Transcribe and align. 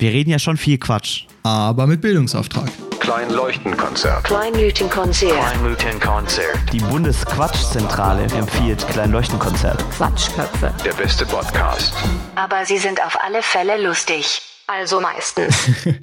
Wir 0.00 0.12
reden 0.12 0.30
ja 0.30 0.38
schon 0.38 0.56
viel 0.56 0.78
Quatsch. 0.78 1.26
Aber 1.42 1.86
mit 1.86 2.00
Bildungsauftrag. 2.00 2.70
Kleinleuchtenkonzert. 3.00 4.24
Kleinleuchtenkonzert. 4.24 5.34
Kleinleuchtenkonzert. 5.44 6.72
Die 6.72 6.78
Bundesquatschzentrale 6.78 8.22
empfiehlt 8.22 8.88
Kleinleuchtenkonzert. 8.88 9.78
Quatschköpfe. 9.90 10.72
Der 10.86 10.94
beste 10.94 11.26
Podcast. 11.26 11.92
Aber 12.34 12.64
sie 12.64 12.78
sind 12.78 13.04
auf 13.04 13.18
alle 13.22 13.42
Fälle 13.42 13.86
lustig. 13.86 14.40
Also 14.66 15.00
meistens. 15.00 15.68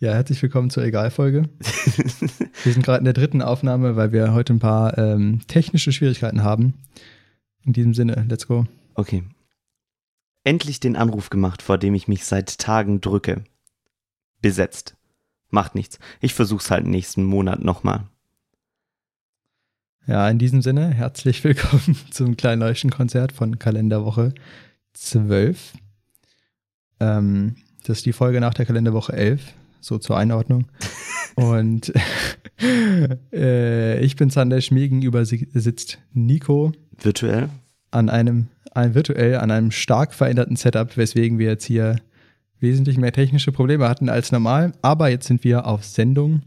Ja, 0.00 0.12
herzlich 0.12 0.42
willkommen 0.42 0.68
zur 0.68 0.82
Egal-Folge. 0.84 1.48
wir 1.58 2.72
sind 2.72 2.84
gerade 2.84 2.98
in 2.98 3.04
der 3.04 3.14
dritten 3.14 3.40
Aufnahme, 3.40 3.96
weil 3.96 4.12
wir 4.12 4.34
heute 4.34 4.52
ein 4.52 4.58
paar 4.58 4.98
ähm, 4.98 5.40
technische 5.46 5.92
Schwierigkeiten 5.92 6.42
haben. 6.42 6.74
In 7.64 7.72
diesem 7.72 7.94
Sinne, 7.94 8.26
let's 8.28 8.46
go. 8.46 8.66
Okay. 8.96 9.22
Endlich 10.44 10.78
den 10.78 10.96
Anruf 10.96 11.30
gemacht, 11.30 11.62
vor 11.62 11.78
dem 11.78 11.94
ich 11.94 12.06
mich 12.06 12.24
seit 12.26 12.58
Tagen 12.58 13.00
drücke. 13.00 13.44
Besetzt. 14.42 14.94
Macht 15.48 15.74
nichts. 15.74 15.98
Ich 16.20 16.34
versuch's 16.34 16.70
halt 16.70 16.86
nächsten 16.86 17.24
Monat 17.24 17.62
nochmal. 17.62 18.04
Ja, 20.06 20.28
in 20.28 20.38
diesem 20.38 20.60
Sinne, 20.60 20.90
herzlich 20.90 21.42
willkommen 21.44 21.96
zum 22.10 22.36
Kleinleuchtenkonzert 22.36 23.32
von 23.32 23.58
Kalenderwoche 23.58 24.34
12. 24.92 25.72
Ähm, 27.00 27.56
das 27.84 27.98
ist 27.98 28.06
die 28.06 28.12
Folge 28.12 28.40
nach 28.40 28.52
der 28.52 28.66
Kalenderwoche 28.66 29.14
11, 29.14 29.54
so 29.80 29.96
zur 29.96 30.18
Einordnung. 30.18 30.66
Und 31.36 31.90
äh, 33.32 33.98
ich 34.00 34.16
bin 34.16 34.28
Sandesh, 34.28 34.70
mir 34.70 34.82
gegenüber 34.82 35.24
si- 35.24 35.48
sitzt 35.54 35.98
Nico 36.12 36.72
Virtuell? 37.00 37.48
An 37.94 38.08
einem, 38.08 38.48
ein, 38.72 38.94
virtuell 38.94 39.36
an 39.36 39.50
einem 39.50 39.70
stark 39.70 40.14
veränderten 40.14 40.56
Setup, 40.56 40.96
weswegen 40.96 41.38
wir 41.38 41.48
jetzt 41.48 41.64
hier 41.64 41.96
wesentlich 42.60 42.98
mehr 42.98 43.12
technische 43.12 43.52
Probleme 43.52 43.88
hatten 43.88 44.08
als 44.08 44.32
normal. 44.32 44.72
Aber 44.82 45.08
jetzt 45.08 45.26
sind 45.26 45.44
wir 45.44 45.66
auf 45.66 45.84
Sendung 45.84 46.42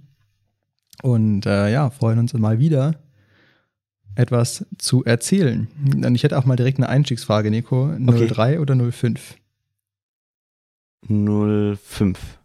und 1.04 1.46
äh, 1.46 1.72
ja, 1.72 1.90
freuen 1.90 2.20
uns 2.20 2.34
mal 2.34 2.60
wieder 2.60 2.96
etwas 4.16 4.66
zu 4.80 5.06
erzählen. 5.06 5.68
Und 5.94 6.16
ich 6.16 6.24
hätte 6.24 6.38
auch 6.38 6.46
mal 6.46 6.56
direkt 6.56 6.80
eine 6.80 6.90
Einstiegsfrage, 6.90 7.52
Nico. 7.52 7.92
03 8.00 8.60
oder 8.60 8.76
05? 8.76 9.36
05. 11.08 12.40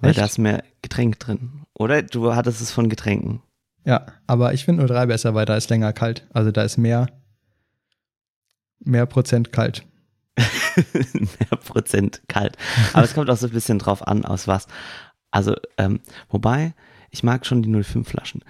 Weil 0.00 0.10
Echt? 0.10 0.18
da 0.18 0.24
ist 0.26 0.38
mehr 0.38 0.62
Getränk 0.82 1.18
drin. 1.18 1.62
Oder? 1.74 2.02
Du 2.02 2.34
hattest 2.34 2.60
es 2.60 2.70
von 2.70 2.90
Getränken. 2.90 3.40
Ja, 3.84 4.06
aber 4.26 4.52
ich 4.52 4.66
finde 4.66 4.86
03 4.86 5.06
besser, 5.06 5.34
weil 5.34 5.46
da 5.46 5.56
ist 5.56 5.70
länger 5.70 5.94
kalt. 5.94 6.26
Also 6.32 6.50
da 6.50 6.62
ist 6.62 6.76
mehr, 6.76 7.08
mehr 8.88 9.06
Prozent 9.06 9.52
kalt. 9.52 9.84
mehr 10.36 11.58
Prozent 11.64 12.22
kalt. 12.28 12.56
Aber 12.92 13.04
es 13.04 13.14
kommt 13.14 13.30
auch 13.30 13.36
so 13.36 13.46
ein 13.46 13.52
bisschen 13.52 13.78
drauf 13.78 14.06
an, 14.06 14.24
aus 14.24 14.48
was. 14.48 14.66
Also, 15.30 15.54
ähm, 15.76 16.00
wobei, 16.30 16.74
ich 17.10 17.22
mag 17.22 17.44
schon 17.46 17.62
die 17.62 17.70
05-Flaschen. 17.70 18.42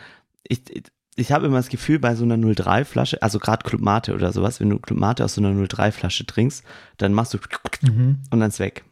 Ich, 0.45 0.63
ich, 0.71 0.85
ich 1.17 1.33
habe 1.33 1.47
immer 1.47 1.57
das 1.57 1.69
Gefühl, 1.69 1.99
bei 1.99 2.15
so 2.15 2.25
einer 2.25 2.37
03-Flasche, 2.37 3.23
also 3.23 3.39
gerade 3.39 3.65
Club 3.65 3.81
Mate 3.81 4.15
oder 4.15 4.33
sowas, 4.33 4.61
wenn 4.61 4.71
du 4.71 4.79
Club 4.79 4.99
Mate 4.99 5.25
aus 5.25 5.35
so 5.35 5.41
einer 5.41 5.51
03-Flasche 5.67 6.27
trinkst, 6.27 6.65
dann 6.97 7.13
machst 7.13 7.35
du 7.35 7.39
Mhm. 7.83 8.21
und 8.31 8.41
dann 8.41 8.49
ist 8.49 8.59
weg. 8.61 8.85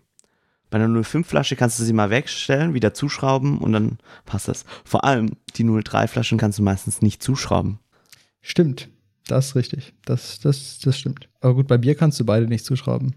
Bei 0.70 0.78
einer 0.78 0.88
05-Flasche 0.88 1.54
kannst 1.56 1.78
du 1.78 1.84
sie 1.84 1.92
mal 1.92 2.10
wegstellen, 2.10 2.74
wieder 2.74 2.92
zuschrauben 2.92 3.58
und 3.58 3.72
dann 3.72 3.98
passt 4.24 4.48
das. 4.48 4.64
Vor 4.84 5.04
allem 5.04 5.36
die 5.56 5.64
03-Flaschen 5.64 6.38
kannst 6.38 6.58
du 6.58 6.62
meistens 6.62 7.02
nicht 7.02 7.22
zuschrauben. 7.22 7.78
Stimmt, 8.42 8.88
das 9.26 9.48
ist 9.48 9.56
richtig. 9.56 9.92
Das, 10.04 10.40
das, 10.40 10.78
das 10.78 10.98
stimmt. 10.98 11.28
Aber 11.40 11.54
gut, 11.54 11.66
bei 11.66 11.78
Bier 11.78 11.94
kannst 11.94 12.20
du 12.20 12.24
beide 12.24 12.46
nicht 12.46 12.64
zuschrauben. 12.64 13.14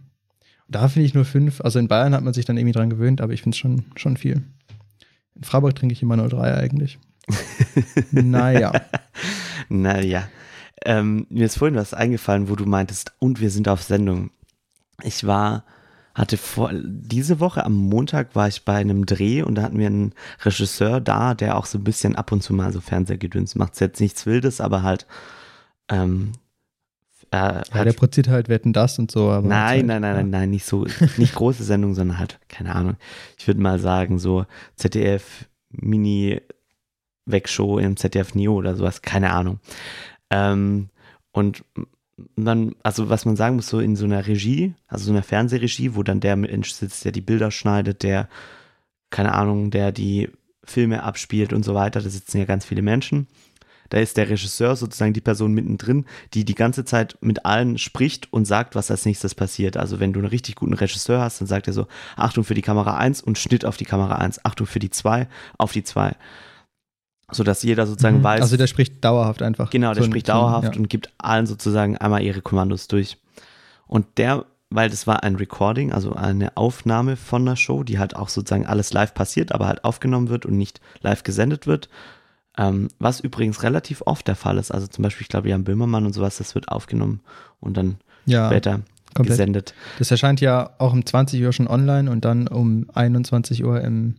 Da 0.68 0.88
finde 0.88 1.06
ich 1.06 1.14
nur 1.14 1.26
fünf. 1.26 1.62
Also 1.62 1.80
in 1.80 1.88
Bayern 1.88 2.14
hat 2.14 2.24
man 2.24 2.34
sich 2.34 2.46
dann 2.46 2.58
irgendwie 2.58 2.74
dran 2.74 2.90
gewöhnt, 2.90 3.22
aber 3.22 3.34
ich 3.34 3.42
finde 3.42 3.56
es 3.56 3.60
schon, 3.60 3.86
schon 3.96 4.18
viel. 4.18 4.44
In 5.36 5.44
Freiburg 5.44 5.76
trinke 5.76 5.94
ich 5.94 6.02
immer 6.02 6.18
03 6.18 6.56
eigentlich. 6.56 7.00
naja. 8.12 8.74
Naja. 9.70 10.28
Ähm, 10.86 11.28
mir 11.30 11.46
ist 11.46 11.58
vorhin 11.58 11.78
was 11.78 11.94
eingefallen, 11.94 12.50
wo 12.50 12.56
du 12.56 12.66
meintest, 12.66 13.14
und 13.20 13.42
wir 13.42 13.50
sind 13.50 13.68
auf 13.68 13.84
Sendung. 13.84 14.32
Ich 15.04 15.26
war, 15.26 15.66
hatte 16.16 16.38
vor, 16.38 16.72
diese 16.74 17.40
Woche 17.40 17.66
am 17.66 17.76
Montag 17.76 18.36
war 18.36 18.48
ich 18.48 18.64
bei 18.64 18.76
einem 18.76 19.06
Dreh 19.06 19.42
und 19.42 19.56
da 19.56 19.64
hatten 19.64 19.78
wir 19.78 19.88
einen 19.88 20.14
Regisseur 20.44 21.02
da, 21.02 21.34
der 21.34 21.58
auch 21.58 21.66
so 21.66 21.78
ein 21.78 21.84
bisschen 21.84 22.16
ab 22.16 22.32
und 22.32 22.42
zu 22.42 22.54
mal 22.54 22.72
so 22.72 22.82
Fernsehgedöns 22.82 23.56
macht. 23.56 23.74
Ist 23.74 23.82
jetzt 23.82 24.02
nichts 24.02 24.26
Wildes, 24.26 24.62
aber 24.62 24.84
halt, 24.84 25.06
ähm, 25.90 26.32
äh, 27.32 27.38
Ja, 27.38 27.64
halt 27.72 27.88
der 27.88 27.94
produziert 27.94 28.28
halt 28.28 28.50
Wetten 28.50 28.74
das 28.74 28.98
und 29.00 29.12
so. 29.12 29.30
Aber 29.30 29.48
Nein, 29.48 29.58
halt, 29.58 29.86
nein, 29.86 30.02
nein, 30.02 30.12
ja. 30.12 30.18
nein, 30.22 30.30
nein, 30.30 30.50
nicht 30.50 30.66
so, 30.66 30.86
nicht 31.18 31.36
große 31.36 31.64
Sendung, 31.64 31.94
sondern 31.94 32.18
halt, 32.18 32.40
keine 32.48 32.76
Ahnung. 32.76 32.96
Ich 33.38 33.48
würde 33.48 33.62
mal 33.62 33.80
sagen, 33.80 34.20
so 34.20 34.46
ZDF 34.76 35.46
Mini 35.70 36.42
Wegshow 37.26 37.78
im 37.78 37.96
ZDF 37.98 38.34
Neo 38.34 38.54
oder 38.56 38.76
sowas, 38.76 39.02
keine 39.02 39.32
Ahnung. 39.32 39.60
Ähm, 40.30 40.90
und 41.32 41.64
dann, 42.36 42.76
also 42.84 43.10
was 43.10 43.26
man 43.26 43.36
sagen 43.36 43.56
muss, 43.56 43.70
so 43.70 43.80
in 43.80 43.96
so 43.96 44.06
einer 44.06 44.28
Regie, 44.28 44.74
also 44.88 45.06
so 45.06 45.12
einer 45.12 45.24
Fernsehregie, 45.24 45.96
wo 45.96 46.04
dann 46.04 46.20
der 46.20 46.36
Mensch 46.36 46.72
sitzt, 46.72 47.06
der 47.06 47.12
die 47.12 47.22
Bilder 47.22 47.52
schneidet, 47.52 48.04
der, 48.04 48.28
keine 49.10 49.34
Ahnung, 49.34 49.72
der 49.72 49.92
die 49.92 50.30
Filme 50.64 51.04
abspielt 51.04 51.54
und 51.54 51.64
so 51.64 51.74
weiter, 51.74 52.02
da 52.02 52.10
sitzen 52.10 52.38
ja 52.38 52.46
ganz 52.46 52.66
viele 52.66 52.82
Menschen. 52.82 53.28
Da 53.90 53.98
ist 54.00 54.18
der 54.18 54.30
Regisseur 54.30 54.76
sozusagen 54.76 55.14
die 55.14 55.22
Person 55.22 55.54
mittendrin, 55.54 56.06
die 56.34 56.46
die 56.46 56.56
ganze 56.56 56.86
Zeit 56.86 57.18
mit 57.22 57.46
allen 57.46 57.78
spricht 57.78 58.32
und 58.32 58.46
sagt, 58.46 58.76
was 58.76 58.92
als 58.92 59.06
nächstes 59.06 59.36
passiert. 59.36 59.78
Also 59.78 60.00
wenn 60.00 60.14
du 60.14 60.20
einen 60.20 60.30
richtig 60.30 60.56
guten 60.56 60.74
Regisseur 60.74 61.22
hast, 61.22 61.42
dann 61.42 61.48
sagt 61.48 61.68
er 61.68 61.74
so, 61.74 61.88
Achtung 62.16 62.44
für 62.44 62.54
die 62.54 62.62
Kamera 62.62 62.98
1 62.98 63.22
und 63.22 63.38
Schnitt 63.38 63.66
auf 63.66 63.78
die 63.78 63.86
Kamera 63.86 64.16
1, 64.16 64.46
Achtung 64.46 64.68
für 64.68 64.80
die 64.80 64.92
2, 64.92 65.28
auf 65.58 65.72
die 65.72 65.84
2. 65.84 66.16
Sodass 67.32 67.62
jeder 67.62 67.86
sozusagen 67.86 68.20
Mhm. 68.20 68.24
weiß, 68.24 68.42
Also 68.42 68.58
der 68.58 68.68
spricht 68.68 69.04
dauerhaft 69.04 69.42
einfach. 69.42 69.70
Genau, 69.70 69.94
der 69.94 70.04
So 70.04 70.10
spricht 70.10 70.28
so 70.28 70.34
dauerhaft 70.34 70.76
ja. 70.76 70.80
und 70.80 70.90
gibt 70.90 71.12
allen 71.20 71.46
sozusagen 71.46 71.98
einmal 71.98 72.24
ihre 72.24 72.42
Kommandos 72.42 72.88
durch. 72.88 73.18
Und 73.86 74.06
der, 74.18 74.46
weil 74.72 74.90
das 74.90 75.06
war 75.08 75.24
ein 75.24 75.36
Recording, 75.36 75.92
also 75.92 76.14
eine 76.14 76.58
Aufnahme 76.58 77.16
von 77.18 77.44
einer 77.44 77.56
Show, 77.56 77.84
die 77.84 78.00
halt 78.00 78.16
auch 78.16 78.30
sozusagen 78.30 78.66
alles 78.66 78.94
live 78.94 79.14
passiert, 79.14 79.52
aber 79.52 79.68
halt 79.68 79.84
aufgenommen 79.84 80.30
wird 80.30 80.46
und 80.46 80.58
nicht 80.58 80.82
live 81.02 81.24
gesendet 81.24 81.68
wird. 81.68 81.90
Ähm, 82.60 82.90
was 83.00 83.22
übrigens 83.22 83.64
relativ 83.64 84.02
oft 84.06 84.28
der 84.28 84.36
Fall 84.36 84.58
ist. 84.58 84.70
Also 84.72 84.86
zum 84.86 85.02
Beispiel, 85.02 85.24
ich 85.24 85.30
glaube, 85.30 85.48
Jan 85.48 85.64
Böhmermann 85.64 86.06
und 86.06 86.12
sowas, 86.12 86.40
das 86.40 86.56
wird 86.56 86.68
aufgenommen 86.68 87.22
und 87.62 87.78
dann 87.78 88.00
ja, 88.26 88.48
später 88.48 88.82
komplett. 89.14 89.38
gesendet. 89.38 89.74
Das 89.98 90.12
erscheint 90.12 90.42
ja 90.42 90.72
auch 90.78 90.92
um 90.92 91.06
20 91.06 91.42
Uhr 91.42 91.54
schon 91.54 91.70
online 91.70 92.12
und 92.12 92.26
dann 92.26 92.50
um 92.50 92.88
21 92.94 93.64
Uhr 93.64 93.80
im 93.80 94.16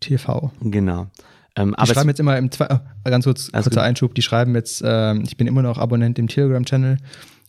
TV. 0.00 0.50
Genau. 0.62 1.06
Ähm, 1.54 1.70
Die 1.70 1.78
aber 1.78 1.94
schreiben 1.94 2.08
jetzt 2.08 2.18
immer 2.18 2.36
im 2.36 2.50
zwei, 2.50 2.66
oh, 2.68 2.78
ganz 3.04 3.24
kurz, 3.24 3.52
kurzer. 3.52 3.82
Einschub, 3.82 4.16
die 4.16 4.22
schreiben 4.22 4.56
jetzt, 4.56 4.82
ähm, 4.84 5.22
ich 5.24 5.36
bin 5.36 5.46
immer 5.46 5.62
noch 5.62 5.78
Abonnent 5.78 6.18
im 6.18 6.26
Telegram-Channel 6.26 6.96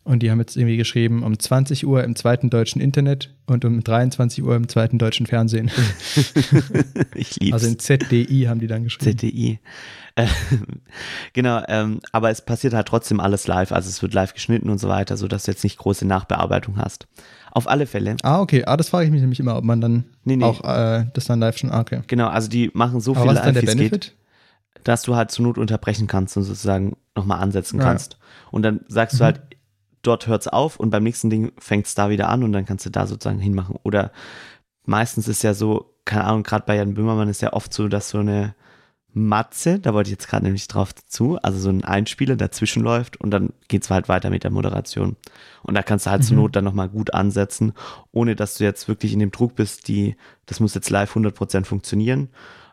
und 0.06 0.24
die 0.24 0.32
haben 0.32 0.40
jetzt 0.40 0.56
irgendwie 0.56 0.78
geschrieben, 0.78 1.22
um 1.24 1.38
20 1.38 1.86
Uhr 1.86 2.04
im 2.06 2.16
zweiten 2.16 2.50
deutschen 2.50 2.80
Internet 2.82 3.34
und 3.48 3.66
um 3.66 3.84
23 3.84 4.42
Uhr 4.44 4.56
im 4.56 4.70
zweiten 4.70 4.98
deutschen 4.98 5.26
Fernsehen. 5.26 5.70
ich 7.16 7.36
lieb's. 7.40 7.54
Also 7.54 7.68
in 7.68 7.80
ZDI 7.80 8.46
haben 8.48 8.60
die 8.60 8.68
dann 8.68 8.84
geschrieben. 8.84 9.18
ZDI. 9.18 9.60
Äh, 10.18 10.28
genau, 11.34 11.62
ähm, 11.68 12.00
aber 12.14 12.30
es 12.30 12.42
passiert 12.42 12.74
halt 12.74 12.88
trotzdem 12.88 13.20
alles 13.20 13.48
live, 13.48 13.74
also 13.74 13.90
es 13.90 14.02
wird 14.02 14.14
live 14.14 14.34
geschnitten 14.34 14.70
und 14.70 14.78
so 14.78 14.88
weiter, 14.88 15.18
sodass 15.18 15.44
du 15.44 15.52
jetzt 15.52 15.66
nicht 15.66 15.78
große 15.78 16.08
Nachbearbeitung 16.08 16.78
hast. 16.78 17.06
Auf 17.52 17.68
alle 17.68 17.86
Fälle, 17.86 18.16
Ah, 18.24 18.40
okay. 18.40 18.64
Ah, 18.66 18.78
das 18.78 18.88
frage 18.88 19.08
ich 19.08 19.12
mich 19.12 19.20
nämlich 19.20 19.42
immer, 19.42 19.58
ob 19.58 19.66
man 19.66 19.82
dann 19.82 20.06
Nee, 20.24 20.38
nee. 20.38 20.46
auch 20.46 20.64
äh, 20.64 21.04
das 21.14 21.26
dann 21.26 21.42
live 21.42 21.58
schon. 21.58 21.70
Ah, 21.70 21.82
okay. 21.82 22.00
genau, 22.08 22.30
also 22.30 22.48
die 22.48 22.72
machen 22.74 23.02
so 23.02 23.12
Aber 23.12 23.24
viel 23.24 23.28
was 23.32 23.40
ist 23.40 23.46
dann 23.46 23.56
live, 23.56 23.64
der 23.66 23.74
es 23.74 23.78
geht, 23.78 23.92
Benefit? 23.92 24.16
dass 24.86 25.02
du 25.02 25.18
halt 25.18 25.32
zur 25.32 25.44
Not 25.48 25.58
unterbrechen 25.58 26.08
kannst 26.08 26.38
und 26.38 26.44
sozusagen 26.44 26.96
nochmal 27.14 27.42
ansetzen 27.42 27.80
Ja. 27.80 27.84
kannst. 27.86 28.18
Und 28.52 28.62
dann 28.64 28.86
sagst 28.88 29.16
Mhm. 29.16 29.18
du 29.18 29.24
halt, 29.26 29.42
dort 30.08 30.28
hört's 30.28 30.48
auf 30.48 30.80
und 30.80 30.90
beim 30.90 31.04
nächsten 31.04 31.30
Ding 31.30 31.52
fängt's 31.58 31.96
da 31.96 32.10
wieder 32.10 32.30
an 32.30 32.44
und 32.44 32.52
dann 32.52 32.66
kannst 32.66 32.86
du 32.86 32.90
da 32.90 33.08
sozusagen 33.08 33.40
hinmachen. 33.40 33.78
Oder 33.84 34.12
meistens 34.86 35.28
ist 35.28 35.44
ja 35.44 35.54
so, 35.54 35.94
keine 36.06 36.26
Ahnung, 36.26 36.44
gerade 36.44 36.66
bei 36.66 36.76
Jan 36.76 36.94
Böhmermann 36.94 37.30
ist 37.30 37.42
ja 37.42 37.54
oft 37.54 37.74
so, 37.74 37.88
dass 37.88 38.10
so 38.10 38.20
eine 38.20 38.56
Matze, 39.18 39.80
da 39.80 39.94
wollte 39.94 40.10
ich 40.10 40.12
jetzt 40.12 40.28
gerade 40.28 40.44
nämlich 40.44 40.68
drauf 40.68 40.94
zu, 40.94 41.38
also 41.42 41.58
so 41.58 41.70
ein 41.70 41.86
Einspieler 41.86 42.36
dazwischen 42.36 42.84
läuft 42.84 43.16
und 43.22 43.32
dann 43.32 43.54
geht's 43.70 43.90
halt 43.90 44.10
weiter 44.10 44.30
mit 44.30 44.44
der 44.44 44.52
Moderation. 44.52 45.16
Und 45.64 45.76
da 45.76 45.84
kannst 45.84 46.06
du 46.06 46.12
halt 46.12 46.26
zur 46.26 46.36
Mhm. 46.36 46.44
Not 46.44 46.56
dann 46.58 46.66
nochmal 46.66 46.90
gut 46.90 47.14
ansetzen, 47.14 47.74
ohne 48.12 48.36
dass 48.36 48.58
du 48.58 48.66
jetzt 48.66 48.90
wirklich 48.90 49.14
in 49.14 49.20
dem 49.20 49.32
Druck 49.32 49.56
bist, 49.56 49.88
die, 49.88 50.18
das 50.48 50.60
muss 50.60 50.76
jetzt 50.76 50.90
live 50.90 51.16
100% 51.16 51.64
funktionieren, 51.64 52.28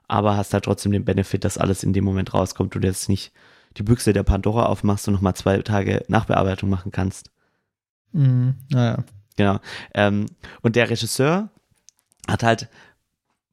aber 0.08 0.36
hast 0.36 0.52
halt 0.52 0.64
trotzdem 0.64 0.90
den 0.90 1.04
Benefit, 1.04 1.44
dass 1.44 1.58
alles 1.58 1.84
in 1.84 1.92
dem 1.92 2.04
Moment 2.04 2.34
rauskommt 2.34 2.74
und 2.74 2.82
jetzt 2.82 3.08
nicht 3.08 3.32
die 3.76 3.82
Büchse 3.82 4.12
der 4.12 4.22
Pandora 4.22 4.66
aufmachst 4.66 5.08
und 5.08 5.14
nochmal 5.14 5.34
zwei 5.34 5.58
Tage 5.58 6.04
Nachbearbeitung 6.08 6.68
machen 6.68 6.92
kannst. 6.92 7.30
Mhm. 8.12 8.54
Naja. 8.70 9.04
Genau. 9.36 9.60
Ähm, 9.94 10.26
und 10.60 10.76
der 10.76 10.90
Regisseur 10.90 11.48
hat 12.28 12.42
halt, 12.42 12.68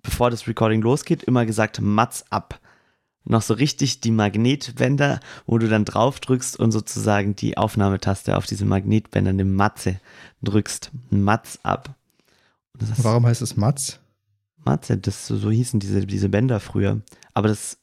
bevor 0.02 0.30
das 0.30 0.48
Recording 0.48 0.82
losgeht, 0.82 1.24
immer 1.24 1.46
gesagt, 1.46 1.82
Mats 1.82 2.26
ab. 2.30 2.60
Noch 3.26 3.42
so 3.42 3.54
richtig 3.54 4.02
die 4.02 4.12
Magnetbänder, 4.12 5.20
wo 5.46 5.58
du 5.58 5.68
dann 5.68 5.86
drauf 5.86 6.20
drückst 6.20 6.58
und 6.58 6.72
sozusagen 6.72 7.36
die 7.36 7.58
Aufnahmetaste 7.58 8.36
auf 8.36 8.46
diese 8.46 8.66
Magnetbänder, 8.66 9.30
eine 9.30 9.46
Matze 9.46 10.00
drückst. 10.42 10.92
Mats 11.10 11.60
ab. 11.64 11.96
Warum 12.74 13.26
heißt 13.26 13.42
es 13.42 13.58
Matz? 13.58 14.00
Matze, 14.58 14.98
das 14.98 15.28
so, 15.28 15.38
so 15.38 15.52
hießen 15.52 15.80
diese, 15.80 16.06
diese 16.06 16.30
Bänder 16.30 16.60
früher. 16.60 17.02
Aber 17.34 17.48
das 17.48 17.78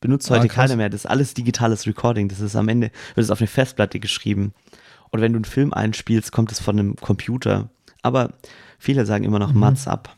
benutzt 0.00 0.30
Ah, 0.30 0.36
heute 0.36 0.48
krass. 0.48 0.56
keiner 0.66 0.76
mehr. 0.76 0.90
Das 0.90 1.00
ist 1.02 1.06
alles 1.10 1.34
digitales 1.34 1.86
Recording. 1.86 2.28
Das 2.28 2.40
ist 2.40 2.56
am 2.56 2.68
Ende, 2.68 2.90
wird 3.14 3.24
es 3.24 3.30
auf 3.30 3.40
eine 3.40 3.46
Festplatte 3.48 4.00
geschrieben. 4.00 4.52
Oder 5.12 5.22
wenn 5.22 5.32
du 5.32 5.38
einen 5.38 5.44
Film 5.44 5.72
einspielst, 5.72 6.32
kommt 6.32 6.50
es 6.52 6.60
von 6.60 6.78
einem 6.78 6.96
Computer. 6.96 7.70
Aber 8.02 8.34
viele 8.78 9.06
sagen 9.06 9.24
immer 9.24 9.38
noch 9.38 9.52
Mhm. 9.52 9.60
Mats 9.60 9.86
ab. 9.88 10.16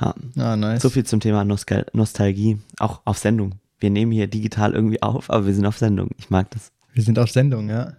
Ha. 0.00 0.14
Ah, 0.36 0.56
nice. 0.56 0.82
So 0.82 0.90
viel 0.90 1.04
zum 1.06 1.20
Thema 1.20 1.44
Nostal 1.44 1.86
Nostalgie. 1.92 2.58
Auch 2.78 3.00
auf 3.04 3.18
Sendung. 3.18 3.54
Wir 3.78 3.90
nehmen 3.90 4.12
hier 4.12 4.26
digital 4.26 4.72
irgendwie 4.74 5.02
auf, 5.02 5.30
aber 5.30 5.46
wir 5.46 5.54
sind 5.54 5.66
auf 5.66 5.78
Sendung. 5.78 6.10
Ich 6.18 6.28
mag 6.30 6.50
das. 6.50 6.72
Wir 6.92 7.02
sind 7.02 7.18
auf 7.18 7.30
Sendung, 7.30 7.68
ja. 7.70 7.94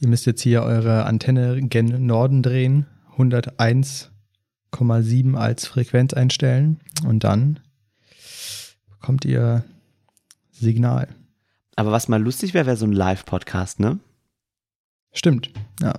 Ihr 0.00 0.08
müsst 0.08 0.26
jetzt 0.26 0.42
hier 0.42 0.62
eure 0.62 1.06
Antenne 1.06 1.62
gen 1.62 2.06
Norden 2.06 2.42
drehen, 2.42 2.86
101,7 3.16 5.36
als 5.36 5.66
Frequenz 5.66 6.12
einstellen 6.14 6.80
und 7.06 7.24
dann 7.24 7.60
bekommt 9.04 9.26
ihr 9.26 9.62
Signal. 10.50 11.08
Aber 11.76 11.92
was 11.92 12.08
mal 12.08 12.22
lustig 12.22 12.54
wäre, 12.54 12.64
wäre 12.64 12.78
so 12.78 12.86
ein 12.86 12.92
Live-Podcast, 12.92 13.78
ne? 13.78 13.98
Stimmt, 15.12 15.50
ja. 15.82 15.92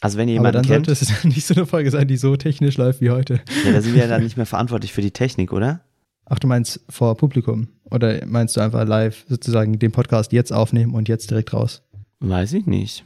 Also 0.00 0.16
wenn 0.16 0.28
ihr 0.30 0.40
Aber 0.40 0.48
jemanden 0.48 0.66
dann 0.68 0.84
kennt, 0.84 0.86
sollte 0.86 1.04
es 1.04 1.24
nicht 1.36 1.44
so 1.44 1.52
eine 1.52 1.66
Folge 1.66 1.90
sein, 1.90 2.08
die 2.08 2.16
so 2.16 2.34
technisch 2.36 2.78
läuft 2.78 3.02
wie 3.02 3.10
heute. 3.10 3.42
ja, 3.66 3.72
da 3.72 3.82
sind 3.82 3.92
wir 3.92 4.00
ja 4.00 4.08
dann 4.08 4.22
nicht 4.24 4.38
mehr 4.38 4.46
verantwortlich 4.46 4.94
für 4.94 5.02
die 5.02 5.10
Technik, 5.10 5.52
oder? 5.52 5.82
Ach, 6.24 6.38
du 6.38 6.46
meinst 6.46 6.80
vor 6.88 7.14
Publikum? 7.18 7.68
Oder 7.90 8.24
meinst 8.24 8.56
du 8.56 8.62
einfach 8.62 8.86
live 8.86 9.26
sozusagen 9.28 9.78
den 9.78 9.92
Podcast 9.92 10.32
jetzt 10.32 10.50
aufnehmen 10.50 10.94
und 10.94 11.10
jetzt 11.10 11.30
direkt 11.30 11.52
raus 11.52 11.82
Weiß 12.20 12.54
ich 12.54 12.64
nicht. 12.64 13.04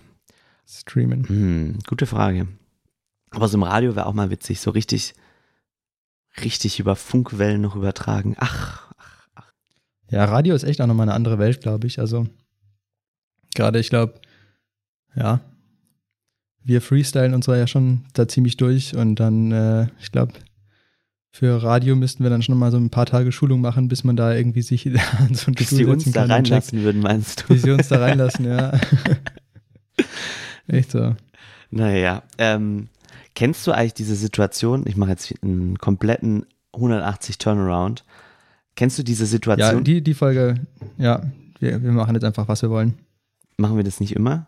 streamen? 0.65 1.27
Hm, 1.29 1.79
gute 1.89 2.07
Frage. 2.07 2.47
Aber 3.33 3.49
so 3.49 3.57
im 3.57 3.65
Radio 3.65 3.97
wäre 3.97 4.07
auch 4.07 4.15
mal 4.15 4.31
witzig, 4.31 4.61
so 4.61 4.71
richtig, 4.71 5.15
richtig 6.45 6.79
über 6.79 6.95
Funkwellen 6.95 7.61
noch 7.61 7.75
übertragen. 7.75 8.37
Ach, 8.39 8.88
Ja, 10.11 10.25
Radio 10.25 10.55
ist 10.55 10.65
echt 10.65 10.81
auch 10.81 10.87
nochmal 10.87 11.09
eine 11.09 11.15
andere 11.15 11.39
Welt, 11.39 11.61
glaube 11.61 11.87
ich. 11.87 11.99
Also 11.99 12.27
gerade, 13.55 13.79
ich 13.79 13.91
glaube, 13.91 14.15
ja, 15.15 15.41
wir 16.63 16.81
freestylen 16.81 17.35
uns 17.35 17.47
ja 17.47 17.67
schon 17.67 18.05
da 18.13 18.29
ziemlich 18.29 18.57
durch 18.57 18.95
und 18.95 19.17
dann, 19.17 19.53
äh, 19.53 19.87
ich 20.01 20.13
glaube, 20.13 20.35
für 21.31 21.63
Radio 21.63 21.95
müssten 21.95 22.23
wir 22.23 22.31
dann 22.31 22.43
schon 22.43 22.59
mal 22.59 22.71
so 22.71 22.79
ein 22.79 22.91
paar 22.91 23.07
Tage 23.07 23.33
Schulung 23.33 23.61
machen, 23.61 23.89
bis 23.89 24.03
man 24.03 24.17
da 24.17 24.35
irgendwie 24.35 24.63
sich 24.63 24.87
an 25.19 25.35
so 25.35 25.51
ein 25.51 25.55
bis 25.55 25.71
die 25.71 25.85
uns 25.85 26.11
da 26.11 26.25
reinlassen 26.25 26.83
würden, 26.83 27.01
meinst 27.01 27.45
du? 27.49 27.55
Wie 27.55 27.59
sie 27.59 27.71
uns 27.71 27.89
da 27.89 27.99
reinlassen, 27.99 28.47
ja. 28.47 28.79
echt 30.69 30.91
so. 30.91 31.15
Naja, 31.71 32.23
ähm, 32.39 32.89
kennst 33.35 33.67
du 33.67 33.73
eigentlich 33.73 33.95
diese 33.95 34.17
Situation? 34.17 34.85
Ich 34.87 34.97
mache 34.97 35.11
jetzt 35.11 35.35
einen 35.43 35.79
kompletten 35.79 36.47
180 36.75 37.39
Turnaround. 37.39 38.05
Kennst 38.79 38.97
du 38.97 39.03
diese 39.03 39.25
Ja, 39.25 39.29
Situation? 39.29 39.83
die, 39.83 40.03
die 40.03 40.15
Folge, 40.15 40.55
ja, 40.99 41.21
wir, 41.59 41.83
wir 41.83 41.91
machen 41.91 42.15
jetzt 42.15 42.23
einfach, 42.23 42.47
was 42.47 42.63
wir 42.63 42.71
wollen. 42.71 42.95
Machen 43.57 43.77
wir 43.77 43.83
das 43.83 43.99
nicht 43.99 44.15
immer? 44.15 44.47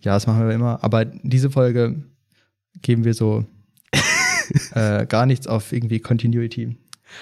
Ja, 0.00 0.14
das 0.14 0.26
machen 0.26 0.48
wir 0.48 0.54
immer. 0.54 0.82
Aber 0.82 1.04
diese 1.04 1.50
Folge 1.50 2.04
geben 2.80 3.04
wir 3.04 3.12
so 3.12 3.44
äh, 4.72 5.04
gar 5.04 5.26
nichts 5.26 5.46
auf 5.46 5.74
irgendwie 5.74 6.00
Continuity. 6.00 6.78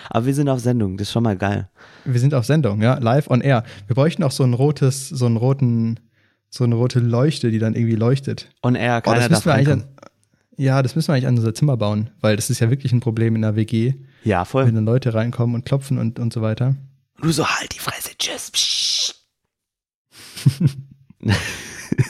Aber 0.08 0.26
wir 0.26 0.34
sind 0.34 0.48
auf 0.48 0.60
Sendung, 0.60 0.96
das 0.96 1.08
ist 1.08 1.12
schon 1.12 1.24
mal 1.24 1.36
geil. 1.36 1.68
Wir 2.04 2.20
sind 2.20 2.34
auf 2.34 2.46
Sendung, 2.46 2.82
ja, 2.82 2.98
live 2.98 3.28
on 3.28 3.40
air. 3.40 3.64
Wir 3.88 3.96
bräuchten 3.96 4.22
auch 4.22 4.30
so 4.30 4.44
ein 4.44 4.54
rotes, 4.54 5.08
so 5.08 5.26
einen 5.26 5.36
roten, 5.36 5.98
so 6.50 6.62
eine 6.62 6.76
rote 6.76 7.00
Leuchte, 7.00 7.50
die 7.50 7.58
dann 7.58 7.74
irgendwie 7.74 7.96
leuchtet. 7.96 8.48
On 8.62 8.76
air, 8.76 8.98
Oh, 9.04 9.10
keiner 9.10 9.28
das 9.28 9.28
darf 9.28 9.30
müssen 9.30 9.46
wir 9.46 9.54
eigentlich 9.54 9.72
an, 9.72 9.84
ja, 10.56 10.82
das 10.82 10.94
müssen 10.94 11.08
wir 11.08 11.14
eigentlich 11.14 11.26
an 11.26 11.36
unser 11.36 11.52
Zimmer 11.52 11.76
bauen, 11.76 12.10
weil 12.20 12.36
das 12.36 12.48
ist 12.48 12.60
ja 12.60 12.70
wirklich 12.70 12.92
ein 12.92 13.00
Problem 13.00 13.34
in 13.34 13.42
der 13.42 13.56
WG, 13.56 13.94
Ja, 14.26 14.40
wenn 14.40 14.46
voll. 14.46 14.72
dann 14.72 14.84
Leute 14.84 15.14
reinkommen 15.14 15.54
und 15.54 15.64
klopfen 15.64 15.98
und, 15.98 16.18
und 16.18 16.32
so 16.32 16.42
weiter. 16.42 16.74
Du 17.20 17.30
so, 17.32 17.46
halt 17.48 17.74
die 17.74 17.78
Fresse, 17.78 18.10
tschüss. 18.18 19.14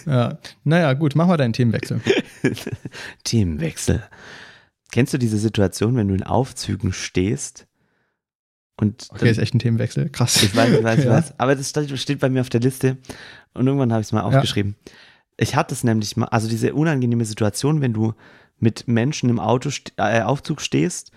Ja, 0.06 0.38
naja, 0.64 0.94
gut, 0.94 1.14
machen 1.14 1.30
wir 1.30 1.36
deinen 1.36 1.52
Themenwechsel. 1.52 2.00
Themenwechsel. 3.24 4.02
Kennst 4.90 5.14
du 5.14 5.18
diese 5.18 5.38
Situation, 5.38 5.96
wenn 5.96 6.08
du 6.08 6.14
in 6.14 6.22
Aufzügen 6.22 6.92
stehst 6.92 7.66
und 8.80 9.08
Okay, 9.10 9.30
ist 9.30 9.38
echt 9.38 9.54
ein 9.54 9.58
Themenwechsel. 9.58 10.08
Krass. 10.08 10.42
Ich 10.42 10.56
weiß, 10.56 10.78
ich 10.78 10.82
weiß, 10.84 10.98
ich 11.00 11.04
Ja. 11.06 11.12
weiß. 11.12 11.38
Aber 11.38 11.54
das 11.54 11.68
steht, 11.70 12.20
bei 12.20 12.28
mir 12.28 12.40
auf 12.40 12.48
der 12.48 12.60
Liste 12.60 12.96
und 13.54 13.66
irgendwann 13.66 13.92
habe 13.92 14.00
ich 14.00 14.08
es 14.08 14.12
mal 14.12 14.22
aufgeschrieben. 14.22 14.76
Ich 15.36 15.54
hatte 15.54 15.74
es 15.74 15.84
nämlich 15.84 16.16
mal, 16.16 16.26
also 16.26 16.48
diese 16.48 16.74
unangenehme 16.74 17.24
Situation, 17.24 17.80
wenn 17.80 17.92
du 17.92 18.14
mit 18.58 18.88
Menschen 18.88 19.28
im 19.28 19.38
Auto, 19.38 19.70
äh, 19.98 20.22
Aufzug 20.22 20.60
stehst 20.62 21.12